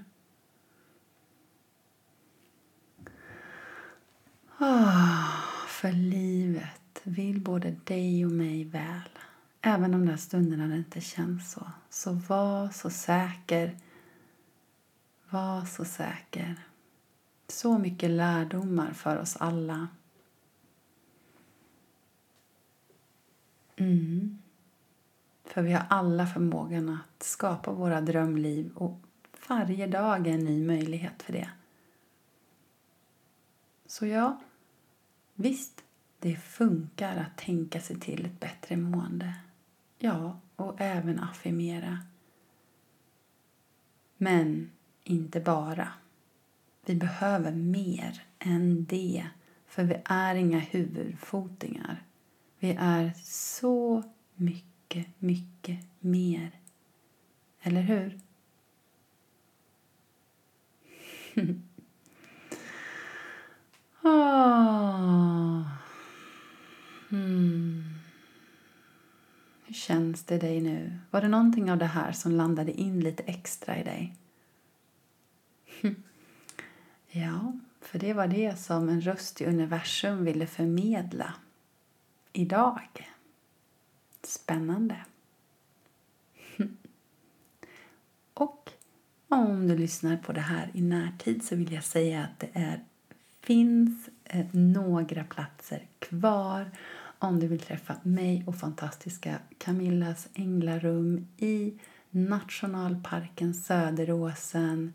Oh, 4.60 5.30
för 5.68 5.92
livet 5.92 7.02
vill 7.04 7.42
både 7.42 7.76
dig 7.84 8.26
och 8.26 8.32
mig 8.32 8.64
väl. 8.64 9.10
Även 9.62 9.92
de 9.92 10.06
där 10.06 10.18
stunderna 10.18 10.68
det 10.68 10.78
inte 10.78 11.02
känns 11.02 11.52
så. 11.52 11.72
Så 11.90 12.14
var 12.14 12.70
så 12.70 12.90
säker. 12.90 13.78
Var 15.32 15.66
så 15.66 15.86
säker. 15.86 16.56
Så 17.48 17.78
mycket 17.78 18.10
lärdomar 18.10 18.94
för 18.94 19.18
oss 19.18 19.38
alla. 19.38 19.88
Mm. 23.76 24.42
För 25.44 25.62
vi 25.62 25.74
har 25.74 25.86
alla 25.90 26.28
förmågan 26.28 26.90
att 26.90 27.24
skapa 27.24 27.72
våra 27.72 28.02
drömliv 28.02 28.72
och 28.76 29.00
varje 29.48 29.88
dag 29.88 30.28
är 30.28 30.34
en 30.34 30.46
ny 30.46 30.66
möjlighet 30.66 31.24
för 31.24 31.34
det. 31.34 31.50
Så 33.86 34.06
ja, 34.06 34.42
visst, 35.34 35.84
det 36.20 36.36
funkar 36.36 37.18
att 37.18 37.38
tänka 37.38 37.82
sig 37.82 38.00
till 38.00 38.26
ett 38.26 38.40
bättre 38.40 38.78
mående. 38.78 39.34
Ja, 39.98 40.40
och 40.56 40.82
även 40.82 41.20
affirmera. 41.20 42.00
Men 44.18 44.72
inte 45.04 45.40
bara. 45.40 45.88
Vi 46.86 46.96
behöver 46.96 47.52
mer 47.52 48.24
än 48.40 48.86
det, 48.86 49.28
för 49.68 49.84
vi 49.84 49.96
är 50.06 50.36
inga 50.36 50.60
huvudfotingar. 50.60 52.04
Vi 52.60 52.78
är 52.80 53.12
så 53.24 54.04
mycket, 54.36 55.08
mycket 55.20 55.80
mer. 56.00 56.52
Eller 57.62 57.82
hur? 57.82 58.20
oh. 64.04 64.52
känns 69.92 70.24
det 70.24 70.38
dig 70.38 70.62
nu? 70.62 71.00
Var 71.12 71.22
det 71.22 71.28
någonting 71.28 71.72
av 71.72 71.78
det 71.78 71.86
här 71.86 72.12
som 72.12 72.32
landade 72.32 72.72
in 72.72 73.00
lite 73.00 73.24
extra 73.24 73.78
i 73.78 73.84
dig? 73.84 74.16
Ja, 77.14 77.54
för 77.82 78.00
det 78.00 78.14
var 78.14 78.28
det 78.28 78.60
som 78.60 78.90
en 78.90 79.02
röst 79.02 79.42
i 79.42 79.46
universum 79.46 80.26
ville 80.26 80.48
förmedla 80.48 81.34
idag. 82.34 83.10
Spännande. 84.24 84.96
Och 88.34 88.70
om 89.28 89.68
du 89.68 89.78
lyssnar 89.78 90.18
på 90.18 90.34
det 90.34 90.42
här 90.42 90.72
i 90.74 90.82
närtid 90.82 91.44
så 91.44 91.56
vill 91.56 91.72
jag 91.72 91.84
säga 91.84 92.24
att 92.24 92.40
det 92.40 92.50
är, 92.54 92.84
finns 93.42 94.10
eh, 94.24 94.46
några 94.52 95.24
platser 95.24 95.88
kvar 96.00 96.72
om 97.20 97.40
du 97.40 97.48
vill 97.48 97.60
träffa 97.60 97.96
mig 98.04 98.44
och 98.48 98.56
fantastiska 98.56 99.40
Camillas 99.58 100.28
änglarum 100.34 101.28
i 101.38 101.74
nationalparken 102.10 103.54
Söderåsen 103.54 104.94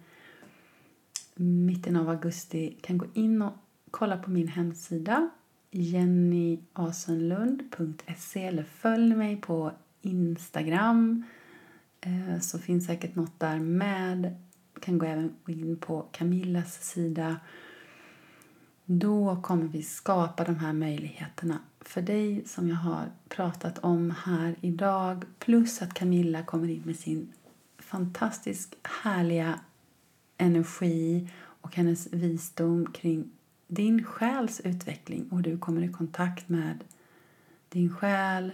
mitten 1.37 1.97
av 1.97 2.09
augusti 2.09 2.79
kan 2.83 2.99
gå 2.99 3.07
in 3.15 3.43
och 3.43 3.53
kolla 3.91 4.17
på 4.17 4.31
min 4.31 4.49
hemsida 4.49 5.31
jennyasenlund.se 5.71 8.47
eller 8.47 8.63
följ 8.63 9.15
mig 9.15 9.41
på 9.41 9.73
Instagram 10.03 11.25
eh, 12.01 12.41
så 12.41 12.59
finns 12.59 12.87
säkert 12.87 13.15
något 13.15 13.41
där 13.41 13.59
med. 13.59 14.37
kan 14.81 14.99
gå 14.99 15.07
även 15.07 15.37
in 15.47 15.77
på 15.77 16.09
Camillas 16.13 16.85
sida. 16.85 17.37
Då 18.85 19.43
kommer 19.43 19.69
vi 19.69 19.83
skapa 19.83 20.45
de 20.45 20.57
här 20.57 20.73
möjligheterna 20.73 21.59
för 21.81 22.03
dig 22.03 22.43
som 22.47 22.69
jag 22.69 22.77
har 22.77 23.05
pratat 23.29 23.79
om 23.79 24.15
här 24.25 24.57
idag. 24.61 25.25
Plus 25.39 25.83
att 25.83 25.95
Camilla 25.95 26.43
kommer 26.43 26.69
in 26.69 26.83
med 26.85 26.97
sin 26.97 27.33
fantastiskt 27.79 28.77
härliga 28.83 29.61
energi 30.39 31.29
och 31.61 31.77
hennes 31.77 32.13
visdom 32.13 32.87
kring 32.93 33.31
din 33.69 34.05
själs 34.05 34.61
utveckling 34.61 35.29
och 35.31 35.43
du 35.43 35.59
kommer 35.59 35.83
i 35.83 35.89
kontakt 35.89 36.49
med 36.49 36.85
din 37.69 37.91
själ, 37.91 38.53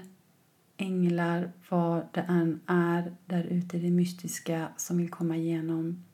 änglar, 0.76 1.52
vad 1.68 2.06
det 2.12 2.20
än 2.20 2.60
är 2.66 3.16
där 3.26 3.44
ute 3.44 3.76
i 3.76 3.80
det 3.80 3.90
mystiska 3.90 4.68
som 4.76 4.98
vill 4.98 5.10
komma 5.10 5.36
igenom. 5.36 6.04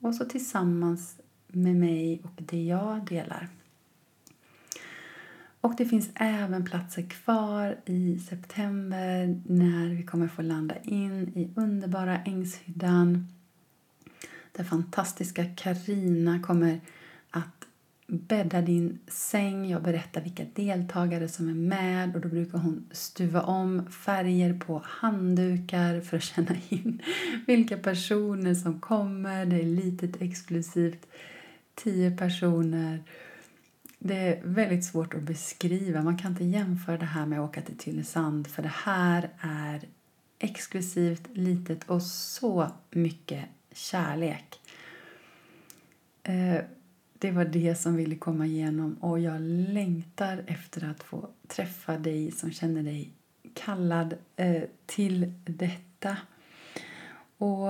Och 0.00 0.14
så 0.14 0.24
tillsammans 0.24 1.20
med 1.48 1.76
mig 1.76 2.20
och 2.24 2.42
det 2.42 2.64
jag 2.64 3.04
delar. 3.04 3.48
Och 5.60 5.74
det 5.76 5.86
finns 5.86 6.10
även 6.14 6.64
platser 6.64 7.02
kvar 7.02 7.76
i 7.84 8.18
september 8.18 9.40
när 9.46 9.88
vi 9.88 10.02
kommer 10.02 10.28
få 10.28 10.42
landa 10.42 10.74
in 10.82 11.32
i 11.34 11.50
underbara 11.56 12.18
Ängshyddan 12.22 13.26
där 14.56 14.64
fantastiska 14.64 15.44
Karina 15.56 16.42
kommer 16.42 16.80
att 17.30 17.66
bädda 18.06 18.60
din 18.60 18.98
säng. 19.08 19.70
Jag 19.70 19.82
berättar 19.82 20.20
vilka 20.20 20.44
deltagare 20.54 21.28
som 21.28 21.48
är 21.48 21.54
med 21.54 22.14
och 22.14 22.20
då 22.20 22.28
brukar 22.28 22.58
hon 22.58 22.88
stuva 22.90 23.42
om 23.42 23.86
färger 23.90 24.58
på 24.58 24.82
handdukar 24.84 26.00
för 26.00 26.16
att 26.16 26.22
känna 26.22 26.56
in 26.68 27.02
vilka 27.46 27.76
personer 27.76 28.54
som 28.54 28.80
kommer. 28.80 29.46
Det 29.46 29.56
är 29.56 29.66
litet 29.66 30.22
exklusivt, 30.22 31.06
tio 31.74 32.16
personer. 32.16 33.02
Det 33.98 34.14
är 34.14 34.40
väldigt 34.44 34.84
svårt 34.84 35.14
att 35.14 35.22
beskriva. 35.22 36.02
Man 36.02 36.18
kan 36.18 36.30
inte 36.30 36.44
jämföra 36.44 36.96
det 36.96 37.04
här 37.06 37.26
med 37.26 37.40
att 37.40 37.50
åka 37.50 37.60
till 37.60 37.78
Tylösand 37.78 38.46
för 38.46 38.62
det 38.62 38.72
här 38.74 39.30
är 39.40 39.88
exklusivt, 40.38 41.22
litet 41.32 41.90
och 41.90 42.02
så 42.02 42.70
mycket 42.90 43.44
kärlek. 43.76 44.60
Eh, 46.22 46.58
det 47.18 47.30
var 47.30 47.44
det 47.44 47.74
som 47.74 47.96
ville 47.96 48.16
komma 48.16 48.46
igenom 48.46 48.94
och 48.94 49.20
jag 49.20 49.40
längtar 49.40 50.44
efter 50.46 50.90
att 50.90 51.02
få 51.02 51.28
träffa 51.46 51.98
dig 51.98 52.30
som 52.30 52.50
känner 52.50 52.82
dig 52.82 53.12
kallad 53.54 54.14
eh, 54.36 54.62
till 54.86 55.32
detta. 55.44 56.16
Och 57.38 57.68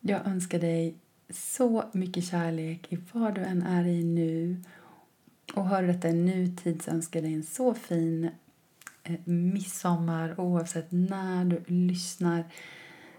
jag 0.00 0.26
önskar 0.26 0.58
dig 0.58 0.94
så 1.30 1.84
mycket 1.92 2.24
kärlek 2.24 2.92
i 2.92 2.98
vad 3.12 3.34
du 3.34 3.40
än 3.40 3.62
är 3.62 3.84
i 3.84 4.04
nu. 4.04 4.56
Och 5.54 5.68
hör 5.68 5.82
detta 5.82 6.08
i 6.08 6.12
nutid 6.12 6.82
så 6.82 6.90
önskar 6.90 7.20
jag 7.20 7.24
dig 7.30 7.34
en 7.34 7.42
så 7.42 7.74
fin 7.74 8.30
eh, 9.02 9.18
midsommar 9.24 10.40
oavsett 10.40 10.86
när 10.90 11.44
du 11.44 11.62
lyssnar. 11.66 12.44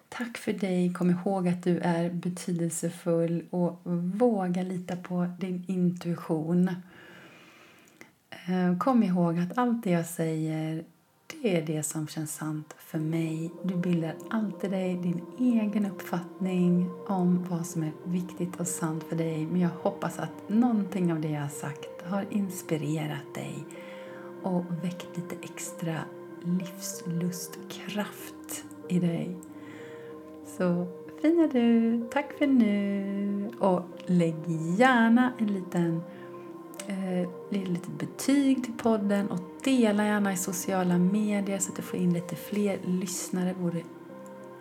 Tack 0.09 0.37
för 0.37 0.53
dig. 0.53 0.93
Kom 0.93 1.09
ihåg 1.09 1.47
att 1.47 1.63
du 1.63 1.79
är 1.79 2.09
betydelsefull 2.09 3.45
och 3.49 3.79
våga 4.13 4.63
lita 4.63 4.95
på 4.95 5.29
din 5.39 5.63
intuition. 5.67 6.69
Eh, 8.29 8.77
kom 8.77 9.03
ihåg 9.03 9.39
att 9.39 9.57
allt 9.57 9.83
det 9.83 9.91
jag 9.91 10.05
säger 10.05 10.83
det 11.41 11.57
är 11.57 11.61
det 11.61 11.83
som 11.83 12.07
känns 12.07 12.35
sant 12.35 12.75
för 12.77 12.99
mig. 12.99 13.51
Du 13.63 13.75
bildar 13.75 14.15
alltid 14.29 14.71
dig 14.71 14.95
din 14.95 15.21
egen 15.39 15.85
uppfattning 15.85 16.89
om 17.07 17.45
vad 17.49 17.65
som 17.65 17.83
är 17.83 17.91
viktigt 18.03 18.59
och 18.59 18.67
sant 18.67 19.03
för 19.09 19.15
dig. 19.15 19.45
Men 19.45 19.61
jag 19.61 19.69
hoppas 19.69 20.19
att 20.19 20.49
någonting 20.49 21.13
av 21.13 21.21
det 21.21 21.29
jag 21.29 21.41
har 21.41 21.49
sagt 21.49 22.01
har 22.05 22.25
inspirerat 22.29 23.35
dig 23.35 23.65
och 24.43 24.65
väckt 24.83 25.17
lite 25.17 25.35
extra 25.41 25.99
livslustkraft 26.43 28.63
i 28.89 28.99
dig. 28.99 29.37
Så 30.59 30.87
fin 31.21 31.39
är 31.39 31.47
du. 31.47 32.01
Tack 32.11 32.33
för 32.33 32.47
nu. 32.47 33.51
Och 33.59 33.81
lägg 34.05 34.35
gärna 34.77 35.33
en 35.37 35.47
liten 35.47 36.01
eh, 36.87 37.29
litet 37.49 37.99
betyg 37.99 38.63
till 38.63 38.73
podden 38.73 39.31
och 39.31 39.39
dela 39.63 40.05
gärna 40.05 40.33
i 40.33 40.37
sociala 40.37 40.97
medier 40.97 41.59
så 41.59 41.69
att 41.69 41.75
du 41.75 41.81
får 41.81 41.99
in 41.99 42.13
lite 42.13 42.35
fler 42.35 42.79
lyssnare. 42.83 43.45
Det 43.45 43.63
vore, 43.63 43.83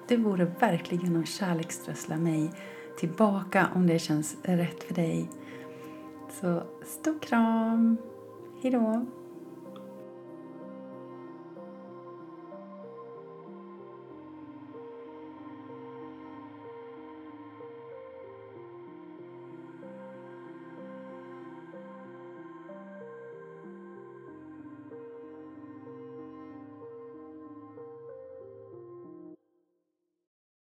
det 0.08 0.16
vore 0.16 0.44
verkligen 0.60 1.16
att 1.16 1.28
kärleksströssla 1.28 2.16
mig 2.16 2.50
tillbaka 2.98 3.68
om 3.74 3.86
det 3.86 3.98
känns 3.98 4.36
rätt 4.42 4.84
för 4.84 4.94
dig. 4.94 5.30
Så 6.40 6.62
stor 6.84 7.18
kram. 7.18 7.96
Hej 8.62 8.70
då. 8.70 9.06